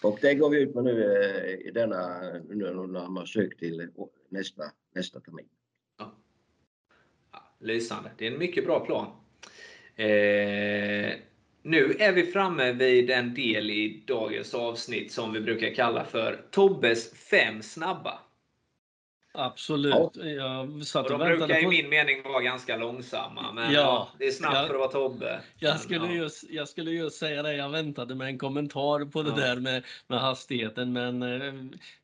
Och 0.02 0.18
det 0.22 0.34
går 0.34 0.50
vi 0.50 0.60
ut 0.60 0.74
med 0.74 0.84
nu 0.84 1.22
eh, 1.22 1.68
i 1.68 1.70
denna, 1.70 2.20
nu 2.48 2.86
när 2.86 3.08
man 3.08 3.26
sökt 3.26 3.58
till 3.58 3.90
nästa, 4.28 4.62
nästa 4.94 5.20
termin. 5.20 5.48
Ja. 5.98 6.14
Ja, 7.32 7.56
lysande. 7.60 8.10
Det 8.18 8.26
är 8.26 8.32
en 8.32 8.38
mycket 8.38 8.64
bra 8.64 8.80
plan. 8.80 9.06
Eh, 9.96 11.12
nu 11.62 11.96
är 11.98 12.12
vi 12.12 12.26
framme 12.26 12.72
vid 12.72 13.10
en 13.10 13.34
del 13.34 13.70
i 13.70 14.04
dagens 14.06 14.54
avsnitt 14.54 15.12
som 15.12 15.32
vi 15.32 15.40
brukar 15.40 15.74
kalla 15.74 16.04
för 16.04 16.46
Tobbes 16.50 17.12
fem 17.12 17.62
snabba. 17.62 18.20
Absolut. 19.36 19.94
Ja. 20.14 20.20
Jag 20.24 20.86
satt 20.86 21.06
och, 21.06 21.12
och 21.12 21.18
de 21.18 21.36
brukar 21.36 21.62
i 21.62 21.66
min 21.66 21.88
mening 21.88 22.22
vara 22.22 22.42
ganska 22.42 22.76
långsamma. 22.76 23.52
Men 23.52 23.72
ja, 23.72 23.80
ja 23.80 24.08
det 24.18 24.26
är 24.26 24.30
snabbt 24.30 24.54
jag, 24.54 24.66
för 24.66 24.74
att 24.74 24.80
vara 24.80 25.08
Tobbe. 25.08 25.40
Jag 25.58 25.80
skulle, 25.80 26.06
ja. 26.06 26.12
just, 26.12 26.44
jag 26.50 26.68
skulle 26.68 26.90
just 26.90 27.16
säga 27.16 27.42
det. 27.42 27.54
Jag 27.54 27.70
väntade 27.70 28.14
med 28.14 28.26
en 28.26 28.38
kommentar 28.38 29.04
på 29.04 29.22
det 29.22 29.34
där 29.36 29.56
med, 29.56 29.84
med 30.06 30.20
hastigheten. 30.20 30.92
Men 30.92 31.22
eh, 31.22 31.54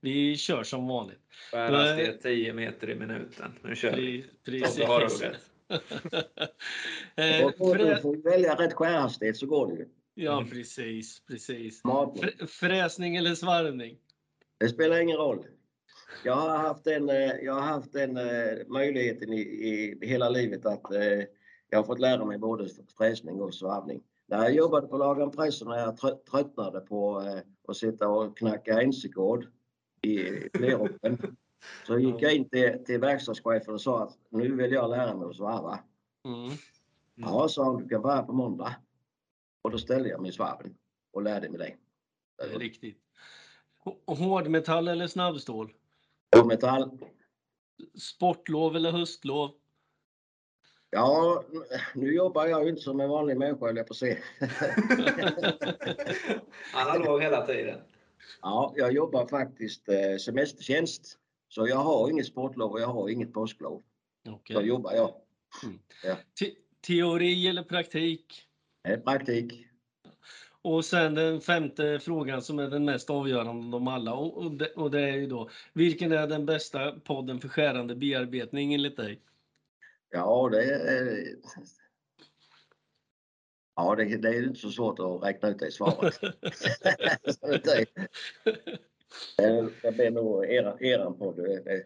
vi 0.00 0.36
kör 0.36 0.62
som 0.62 0.88
vanligt. 0.88 1.20
Skärhastighet 1.52 2.22
10 2.22 2.52
meter 2.52 2.90
i 2.90 2.94
minuten. 2.94 3.52
Nu 3.62 3.76
kör 3.76 3.96
vi. 3.96 4.24
Precis. 4.44 4.78
eh, 7.16 7.50
får 7.58 7.74
du 7.74 8.22
välja 8.22 8.54
rätt 8.54 8.72
skärhastighet 8.72 9.36
så 9.36 9.46
går 9.46 9.66
det 9.66 9.74
ju. 9.74 9.88
Ja, 10.14 10.44
precis. 10.50 11.22
precis. 11.26 11.82
Fräsning 12.48 13.16
eller 13.16 13.34
svarvning? 13.34 13.96
Det 14.58 14.68
spelar 14.68 15.00
ingen 15.00 15.16
roll. 15.16 15.44
Jag 16.24 16.34
har 16.34 16.58
haft 16.58 16.84
den, 16.84 17.08
eh, 17.08 17.36
jag 17.42 17.54
har 17.54 17.60
haft 17.60 17.92
den 17.92 18.16
eh, 18.16 18.66
möjligheten 18.66 19.32
i, 19.32 19.40
i 19.40 20.06
hela 20.06 20.28
livet 20.28 20.66
att 20.66 20.92
eh, 20.92 21.24
jag 21.70 21.78
har 21.78 21.84
fått 21.84 22.00
lära 22.00 22.24
mig 22.24 22.38
både 22.38 22.68
fräsning 22.98 23.40
och 23.40 23.54
svarvning. 23.54 24.02
När 24.26 24.42
jag 24.42 24.54
jobbade 24.54 24.86
på 24.86 24.96
Lagan 24.96 25.30
Press 25.30 25.62
när 25.62 25.78
jag 25.78 25.96
tröttnade 26.26 26.80
på 26.80 27.18
att 27.68 27.76
sitta 27.76 28.08
och 28.08 28.38
knacka 28.38 28.82
NC-kod 28.82 29.46
i 30.02 30.18
Kleropen 30.52 31.36
så 31.86 31.98
gick 31.98 32.22
jag 32.22 32.34
in 32.34 32.48
till, 32.48 32.84
till 32.84 33.00
verkstadschefen 33.00 33.74
och 33.74 33.80
sa 33.80 34.02
att 34.02 34.18
nu 34.28 34.54
vill 34.54 34.72
jag 34.72 34.90
lära 34.90 35.16
mig 35.16 35.28
att 35.28 35.36
svarva. 35.36 35.78
Mm. 36.24 36.44
Mm. 36.44 36.56
Ja, 37.16 37.48
sa 37.48 37.64
han, 37.64 37.76
du 37.76 37.88
kan 37.88 38.04
här 38.04 38.22
på 38.22 38.32
måndag. 38.32 38.76
Och 39.62 39.70
då 39.70 39.78
ställde 39.78 40.08
jag 40.08 40.20
mig 40.20 40.30
i 40.30 40.32
svarven 40.32 40.74
och 41.12 41.22
lärde 41.22 41.48
mig 41.48 41.58
det. 41.58 41.76
Det 42.48 42.58
riktigt. 42.58 42.98
Hårdmetall 44.06 44.88
eller 44.88 45.06
snabbstål? 45.06 45.72
Metall. 46.46 46.90
Sportlov 47.94 48.76
eller 48.76 48.92
höstlov? 48.92 49.50
Ja, 50.90 51.44
nu 51.94 52.14
jobbar 52.14 52.46
jag 52.46 52.64
ju 52.64 52.70
inte 52.70 52.82
som 52.82 53.00
en 53.00 53.08
vanlig 53.08 53.36
människa 53.36 53.66
höll 53.66 53.76
jag 53.76 53.86
på 53.86 53.92
att 53.92 53.96
säga. 53.96 54.18
Han 56.72 56.90
har 56.90 57.04
lov 57.04 57.20
hela 57.20 57.46
tiden. 57.46 57.80
Ja, 58.42 58.74
jag 58.76 58.92
jobbar 58.92 59.26
faktiskt 59.26 59.88
eh, 59.88 60.16
semestertjänst. 60.16 61.18
Så 61.48 61.68
jag 61.68 61.76
har 61.76 62.10
inget 62.10 62.26
sportlov 62.26 62.72
och 62.72 62.80
jag 62.80 62.86
har 62.86 63.08
inget 63.08 63.32
påsklov. 63.32 63.82
Okay. 64.28 64.56
Så 64.56 64.62
jobbar 64.62 64.92
jag. 64.92 65.14
Mm. 65.62 65.78
Ja. 66.04 66.16
Te 66.38 66.54
teori 66.86 67.48
eller 67.48 67.62
praktik? 67.62 68.42
Praktik. 69.04 69.66
Och 70.62 70.84
sen 70.84 71.14
den 71.14 71.40
femte 71.40 72.00
frågan 72.02 72.42
som 72.42 72.58
är 72.58 72.68
den 72.68 72.84
mest 72.84 73.10
avgörande 73.10 73.50
av 73.66 73.70
dem 73.70 73.88
alla 73.88 74.14
och 74.14 74.50
det, 74.50 74.72
och 74.72 74.90
det 74.90 75.00
är 75.00 75.16
ju 75.16 75.26
då 75.26 75.50
vilken 75.72 76.12
är 76.12 76.26
den 76.26 76.46
bästa 76.46 76.92
podden 76.92 77.40
för 77.40 77.48
skärande 77.48 77.94
bearbetning 77.94 78.74
enligt 78.74 78.96
dig? 78.96 79.20
Ja, 80.10 80.48
det 80.52 80.64
är 80.64 81.36
Ja, 83.76 83.94
det, 83.94 84.16
det 84.16 84.28
är 84.28 84.42
inte 84.42 84.60
så 84.60 84.70
svårt 84.70 84.98
att 84.98 85.22
räkna 85.22 85.48
ut 85.48 85.58
det 85.58 85.66
i 85.66 85.70
svaret. 85.70 86.20
det 89.82 89.92
blir 89.94 90.10
nog 90.10 90.44
er, 90.44 90.82
eran 90.82 91.18
podd. 91.18 91.36
Det, 91.36 91.64
det, 91.64 91.84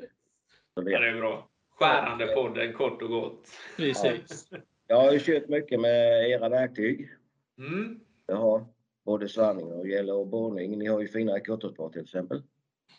ja, 0.75 0.83
det 0.83 1.09
är 1.09 1.15
bra. 1.15 1.51
Skärande 1.79 2.27
podden 2.27 2.73
kort 2.73 3.03
och 3.03 3.09
gott. 3.09 3.49
Precis. 3.77 4.49
Ja. 4.51 4.59
Jag 4.87 4.97
har 4.97 5.13
ju 5.13 5.21
kört 5.21 5.49
mycket 5.49 5.81
med 5.81 6.31
era 6.31 6.49
verktyg. 6.49 7.11
Mm. 7.59 8.01
Har 8.33 8.67
både 9.05 9.29
svarvning 9.29 9.67
och 9.67 9.89
gäller 9.89 10.15
och 10.15 10.27
borrning. 10.27 10.79
Ni 10.79 10.87
har 10.87 11.01
ju 11.01 11.09
fina 11.09 11.41
kortutspår 11.41 11.91
till 11.91 12.03
exempel. 12.03 12.43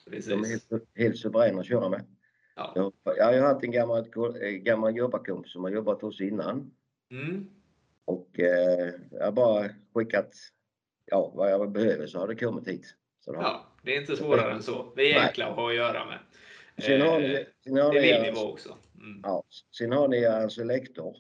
Precis. 0.10 0.30
De 0.30 0.44
är 0.44 0.48
helt, 0.48 0.88
helt 0.96 1.18
suveräna 1.18 1.60
att 1.60 1.68
köra 1.68 1.90
med. 1.90 2.06
Ja. 2.56 2.72
Jag, 2.76 3.18
jag 3.18 3.42
har 3.42 3.54
haft 3.54 3.64
en 3.64 3.72
gammal, 3.72 4.06
gammal 4.42 4.98
jobbarkompis 4.98 5.52
som 5.52 5.64
har 5.64 5.72
jobbat 5.72 6.02
hos 6.02 6.22
innan. 6.22 6.72
Mm. 7.12 7.50
Och 8.06 8.40
eh, 8.40 8.94
jag 9.12 9.26
har 9.26 9.32
bara 9.32 9.70
skickat 9.94 10.34
ja, 11.06 11.32
vad 11.36 11.52
jag 11.52 11.72
behöver 11.72 12.08
så 12.08 12.20
har 12.20 12.28
det 12.28 12.36
kommit 12.36 12.68
hit. 12.68 12.96
Så 13.20 13.32
då, 13.34 13.40
ja, 13.40 13.66
det 13.84 13.96
är 13.96 14.02
inte 14.02 14.16
svårare 14.16 14.52
än 14.52 14.64
så. 14.64 14.94
Vi 14.96 15.12
är 15.12 15.28
enkla 15.28 15.48
att 15.48 15.56
ha 15.56 15.70
att 15.70 15.76
göra 15.76 16.06
med. 16.06 16.20
Sen 16.78 17.02
har 17.02 17.20
ni, 17.20 17.34
eh, 17.34 17.40
sen 17.64 17.78
har 17.78 17.94
det 17.94 18.12
är 18.12 18.24
din 18.24 18.34
nivå 18.34 18.52
också. 18.52 18.78
Mm. 18.96 19.22
Ja, 19.24 19.44
sen 19.78 19.92
har 19.92 20.08
ni 20.08 20.18
er 20.18 20.48
selektor 20.48 21.18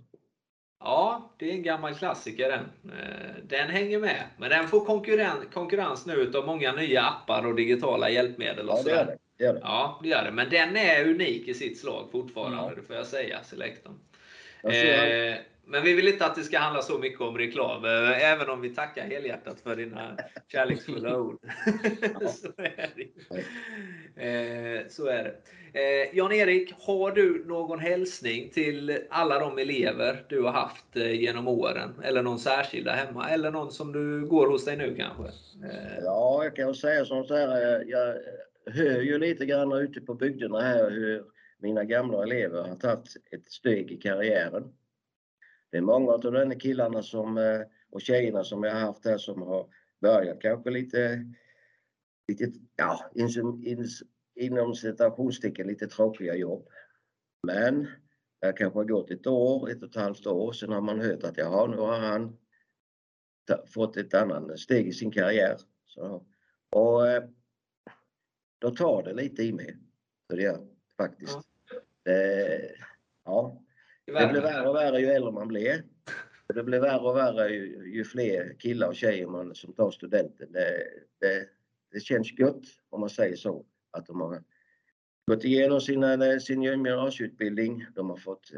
Ja, 0.79 1.33
det 1.37 1.49
är 1.49 1.53
en 1.53 1.63
gammal 1.63 1.95
klassiker 1.95 2.49
den. 2.49 2.91
Eh, 2.99 3.43
den 3.43 3.69
hänger 3.69 3.99
med. 3.99 4.23
Men 4.37 4.49
den 4.49 4.67
får 4.67 4.85
konkurren 4.85 5.37
konkurrens 5.53 6.05
nu 6.05 6.31
av 6.35 6.45
många 6.45 6.71
nya 6.71 7.01
appar 7.01 7.47
och 7.47 7.55
digitala 7.55 8.09
hjälpmedel. 8.09 8.69
Och 8.69 8.77
ja, 8.77 8.83
det 8.83 8.91
gör 8.91 9.05
det. 9.05 9.17
det 9.37 9.43
gör 9.43 9.53
det. 9.53 9.59
Ja, 9.63 9.99
det 10.03 10.09
gör 10.09 10.23
det. 10.23 10.31
Men 10.31 10.49
den 10.49 10.77
är 10.77 11.09
unik 11.09 11.47
i 11.47 11.53
sitt 11.53 11.79
slag 11.79 12.07
fortfarande, 12.11 12.57
ja. 12.57 12.71
det 12.75 12.81
får 12.81 12.95
jag 12.95 13.05
säga, 13.05 13.43
Selectorn. 13.43 13.99
Men 15.67 15.83
vi 15.83 15.93
vill 15.93 16.07
inte 16.07 16.25
att 16.25 16.35
det 16.35 16.43
ska 16.43 16.59
handla 16.59 16.81
så 16.81 16.97
mycket 16.97 17.21
om 17.21 17.37
reklam, 17.37 17.85
eh, 17.85 18.31
även 18.31 18.49
om 18.49 18.61
vi 18.61 18.69
tackar 18.69 19.03
helhjärtat 19.03 19.59
för 19.59 19.75
dina 19.75 20.17
kärleksfulla 20.47 21.17
ord. 21.19 21.37
så 22.29 22.47
är 22.57 22.89
det. 22.95 23.03
Eh, 24.23 24.87
så 24.89 25.07
är 25.07 25.23
det. 25.23 25.35
Eh, 25.79 26.17
Jan-Erik, 26.17 26.73
har 26.79 27.11
du 27.11 27.45
någon 27.45 27.79
hälsning 27.79 28.49
till 28.49 28.99
alla 29.09 29.39
de 29.39 29.57
elever 29.57 30.25
du 30.29 30.41
har 30.41 30.51
haft 30.51 30.95
genom 30.95 31.47
åren? 31.47 32.01
Eller 32.03 32.23
någon 32.23 32.39
särskilda 32.39 32.91
hemma? 32.91 33.29
Eller 33.29 33.51
någon 33.51 33.71
som 33.71 33.91
du 33.91 34.27
går 34.27 34.47
hos 34.47 34.65
dig 34.65 34.77
nu 34.77 34.95
kanske? 34.95 35.23
Ja, 36.03 36.43
jag 36.43 36.55
kan 36.55 36.75
säga 36.75 37.05
så 37.05 37.35
här. 37.35 37.83
Jag 37.87 38.15
hör 38.73 39.01
ju 39.01 39.19
lite 39.19 39.45
grann 39.45 39.71
ute 39.71 40.01
på 40.01 40.13
bygderna 40.13 40.61
här 40.61 40.91
hur 40.91 41.23
mina 41.59 41.83
gamla 41.83 42.23
elever 42.23 42.63
har 42.63 42.75
tagit 42.75 43.07
ett 43.31 43.51
steg 43.51 43.91
i 43.91 43.97
karriären 43.97 44.73
det 45.75 45.79
är 45.79 45.81
många 45.81 46.11
av 46.11 46.21
de 46.21 46.59
killarna 46.59 47.03
som, 47.03 47.37
eh, 47.37 47.61
och 47.89 48.01
tjejerna 48.01 48.43
som 48.43 48.63
jag 48.63 48.73
har 48.73 48.79
haft 48.79 49.05
här 49.05 49.17
som 49.17 49.41
har 49.41 49.69
börjat 50.01 50.41
kanske 50.41 50.69
lite, 50.69 51.25
lite 52.27 52.51
ja, 52.75 53.11
inom 54.35 54.75
citationstecken 54.75 55.67
lite 55.67 55.87
tråkiga 55.87 56.35
jobb. 56.35 56.67
Men 57.43 57.87
det 58.41 58.53
kanske 58.53 58.79
har 58.79 58.83
gått 58.83 59.11
ett 59.11 59.27
år, 59.27 59.69
ett 59.69 59.83
och 59.83 59.89
ett 59.89 59.95
halvt 59.95 60.27
år, 60.27 60.51
sen 60.51 60.71
har 60.71 60.81
man 60.81 60.99
hört 60.99 61.23
att 61.23 61.37
jaha, 61.37 61.67
nu 61.67 61.77
har 61.77 61.99
han 61.99 62.37
fått 63.67 63.97
ett 63.97 64.13
annat 64.13 64.59
steg 64.59 64.87
i 64.87 64.93
sin 64.93 65.11
karriär. 65.11 65.57
Så, 65.85 66.25
och 66.69 67.07
eh, 67.07 67.23
då 68.59 68.71
tar 68.71 69.03
det 69.03 69.13
lite 69.13 69.43
i 69.43 69.53
mig. 69.53 69.77
Så 70.29 70.35
det 70.35 70.41
gör 70.41 70.67
faktiskt. 70.97 71.39
Ja. 71.71 71.79
Det, 72.03 72.75
ja, 73.25 73.64
det 74.05 74.27
blir 74.31 74.41
värre 74.41 74.69
och 74.69 74.75
värre 74.75 74.99
ju 74.99 75.07
äldre 75.07 75.31
man 75.31 75.47
blir. 75.47 75.83
Det 76.47 76.63
blir 76.63 76.79
värre 76.79 76.99
och 76.99 77.15
värre 77.15 77.49
ju, 77.49 77.93
ju 77.93 78.03
fler 78.03 78.55
killar 78.59 78.87
och 78.87 78.95
tjejer 78.95 79.27
man, 79.27 79.55
som 79.55 79.73
tar 79.73 79.91
studenten. 79.91 80.51
Det, 80.51 80.87
det, 81.19 81.47
det 81.91 81.99
känns 81.99 82.39
gött, 82.39 82.63
om 82.89 82.99
man 82.99 83.09
säger 83.09 83.35
så, 83.35 83.65
att 83.91 84.05
de 84.05 84.21
har 84.21 84.43
gått 85.31 85.43
igenom 85.43 85.81
sina, 85.81 86.39
sin 86.39 86.61
gymnasieutbildning. 86.61 87.85
De 87.95 88.09
har 88.09 88.17
fått, 88.17 88.51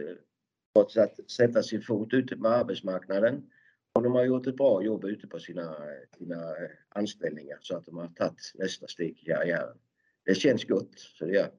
fått 0.74 0.98
att 0.98 1.32
sätta 1.32 1.64
sin 1.64 1.82
fot 1.82 2.14
ute 2.14 2.38
på 2.38 2.48
arbetsmarknaden. 2.48 3.50
Och 3.94 4.04
de 4.04 4.14
har 4.14 4.26
gjort 4.26 4.48
ett 4.48 4.56
bra 4.56 4.84
jobb 4.84 5.06
ute 5.06 5.28
på 5.28 5.40
sina, 5.40 5.76
sina 6.18 6.56
anställningar 6.90 7.58
så 7.62 7.78
att 7.78 7.86
de 7.86 7.98
har 7.98 8.08
tagit 8.08 8.52
nästa 8.56 8.88
steg 8.88 9.20
i 9.22 9.26
karriären. 9.26 9.78
Det 10.26 10.36
känns 10.36 10.66
gott, 10.66 11.00
så 11.00 11.26
det 11.26 11.34
gör. 11.34 11.52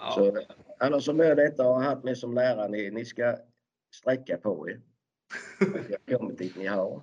Ja. 0.00 0.12
Så 0.14 0.38
alla 0.78 1.00
som 1.00 1.20
hör 1.20 1.36
detta 1.36 1.68
och 1.68 1.74
har 1.74 1.82
haft 1.82 2.04
mig 2.04 2.16
som 2.16 2.34
lärare, 2.34 2.68
ni, 2.68 2.90
ni 2.90 3.04
ska 3.04 3.36
sträcka 3.94 4.36
på 4.36 4.70
er. 4.70 4.80
Jag 6.06 6.18
kommit 6.18 6.38
dit 6.38 6.56
ni 6.56 6.66
har. 6.66 7.02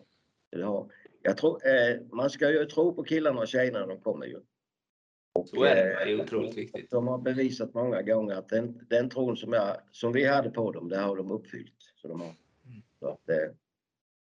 Jag 1.22 1.38
tror, 1.38 1.68
eh, 1.68 2.02
man 2.12 2.30
ska 2.30 2.52
ju 2.52 2.66
tro 2.66 2.94
på 2.94 3.04
killarna 3.04 3.40
och 3.40 3.48
tjejerna 3.48 3.80
när 3.80 3.88
de 3.88 4.02
kommer 4.02 4.26
ju. 4.26 4.40
Och, 5.34 5.50
så 5.50 5.64
är 5.64 5.76
det, 5.76 6.06
det 6.06 6.12
är 6.12 6.22
otroligt 6.22 6.58
viktigt. 6.58 6.92
De 6.92 7.08
har 7.08 7.18
bevisat 7.18 7.74
många 7.74 8.02
gånger 8.02 8.36
att 8.36 8.50
den, 8.50 8.86
den 8.90 9.10
tron 9.10 9.38
som, 9.38 9.54
jag, 9.54 9.78
som 9.92 10.14
vi 10.14 10.26
hade 10.26 10.50
på 10.50 10.72
dem, 10.72 10.90
det 10.90 10.98
har 10.98 11.16
de 11.16 11.32
uppfyllt. 11.32 11.94
Så, 11.96 12.08
de 12.08 12.22
har, 12.22 12.28
mm. 12.28 12.82
så 13.00 13.08
att, 13.08 13.26
det, 13.26 13.54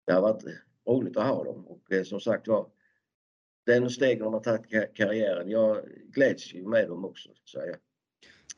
det 0.06 0.12
har 0.12 0.20
varit 0.20 0.44
roligt 0.88 1.16
att 1.16 1.26
ha 1.26 1.44
dem 1.44 1.66
och 1.66 1.92
eh, 1.92 2.02
som 2.02 2.20
sagt 2.20 2.48
var, 2.48 2.70
den 3.66 3.90
steg 3.90 4.18
de 4.18 4.32
har 4.32 4.40
tagit 4.40 4.94
karriären, 4.94 5.50
jag 5.50 5.88
gläds 6.12 6.54
ju 6.54 6.66
med 6.66 6.88
dem 6.88 7.04
också. 7.04 7.30
Så 7.44 7.58
jag. 7.58 7.76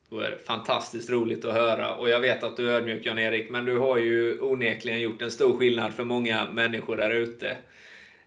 Då 0.09 0.21
är 0.21 0.31
det 0.31 0.39
fantastiskt 0.39 1.11
roligt 1.11 1.45
att 1.45 1.55
höra 1.55 1.95
och 1.95 2.09
jag 2.09 2.21
vet 2.21 2.43
att 2.43 2.57
du 2.57 2.71
är 2.71 2.75
ödmjuk 2.75 3.07
Jan-Erik, 3.07 3.51
men 3.51 3.65
du 3.65 3.79
har 3.79 3.97
ju 3.97 4.41
onekligen 4.41 5.01
gjort 5.01 5.23
en 5.23 5.31
stor 5.31 5.59
skillnad 5.59 5.95
för 5.95 6.05
många 6.05 6.51
människor 6.51 6.97
där 6.97 7.11
ute. 7.11 7.57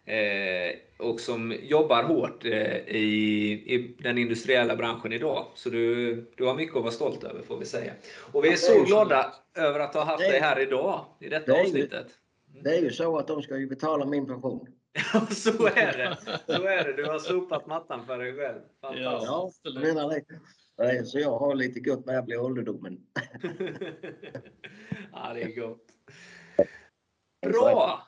Eh, 0.06 0.76
och 0.98 1.20
som 1.20 1.56
jobbar 1.62 2.04
hårt 2.04 2.46
eh, 2.46 2.78
i, 2.88 3.52
i, 3.52 3.96
den 4.00 4.18
industriella 4.18 4.76
branschen 4.76 5.14
idag. 5.14 5.46
Så 5.56 5.70
du, 5.70 6.16
du 6.38 6.46
har 6.46 6.56
mycket 6.56 6.76
att 6.76 6.82
vara 6.82 6.92
stolt 6.92 7.24
över 7.24 7.42
får 7.42 7.58
vi 7.58 7.66
säga. 7.66 7.94
Och 8.32 8.46
vi 8.46 8.52
är 8.52 8.56
så 8.56 8.84
glada 8.84 9.34
över 9.56 9.80
att 9.80 9.94
ha 9.94 10.04
haft 10.04 10.20
dig 10.20 10.40
här 10.40 10.60
idag 10.60 11.06
i 11.20 11.30
detta 11.30 11.54
det 11.54 11.62
avsnittet. 11.62 12.08
Ju, 12.54 12.62
det 12.62 12.70
är 12.70 12.82
ju 12.82 12.92
så 12.92 13.18
att 13.18 13.28
de 13.28 13.42
ska 13.42 13.58
ju 13.58 13.68
betala 13.68 14.06
min 14.06 14.28
pension. 14.28 14.68
Ja, 15.14 15.28
så 15.30 15.66
är 15.68 15.98
det. 15.98 16.18
Så 16.46 16.64
är 16.64 16.84
det. 16.84 16.94
Du 16.94 17.06
har 17.06 17.20
sopat 17.20 17.68
mattan 17.68 18.06
för 18.06 18.18
dig 18.18 18.36
själv. 18.36 18.60
Fantastiskt. 18.82 19.28
Ja, 19.28 19.52
jag 19.64 19.82
menar 19.82 20.10
det. 20.10 20.24
Nej, 20.80 21.06
så 21.06 21.20
jag 21.20 21.40
har 21.40 21.56
lite 21.56 21.80
gott 21.80 22.06
när 22.06 22.14
jag 22.14 22.26
blir 22.26 22.42
ålderdomen. 22.42 23.00
ja, 25.14 25.34
det 25.34 25.42
är 25.42 25.62
gott. 25.62 25.86
Bra! 27.42 28.08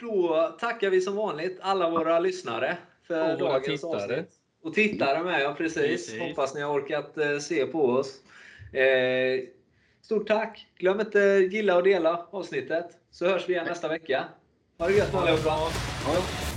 Då 0.00 0.56
tackar 0.60 0.90
vi 0.90 1.00
som 1.00 1.16
vanligt 1.16 1.58
alla 1.60 1.90
våra 1.90 2.20
lyssnare 2.20 2.78
för 3.02 3.32
och 3.32 3.38
dagens 3.38 3.84
avsnitt. 3.84 4.30
Och 4.62 4.74
tittare 4.74 5.24
med, 5.24 5.42
ja 5.42 5.54
precis. 5.58 5.82
precis. 5.82 6.20
Hoppas 6.20 6.54
ni 6.54 6.60
har 6.60 6.74
orkat 6.74 7.18
eh, 7.18 7.38
se 7.38 7.66
på 7.66 7.84
oss. 7.84 8.20
Eh, 8.72 9.48
stort 10.02 10.26
tack! 10.26 10.66
Glöm 10.78 11.00
inte 11.00 11.18
gilla 11.52 11.76
och 11.76 11.82
dela 11.82 12.26
avsnittet, 12.30 12.86
så 13.10 13.26
hörs 13.26 13.48
vi 13.48 13.52
igen 13.52 13.66
nästa 13.66 13.88
vecka. 13.88 14.24
Ha 14.78 14.86
det 14.86 14.94
gött 14.94 15.14
allihopa! 15.14 15.58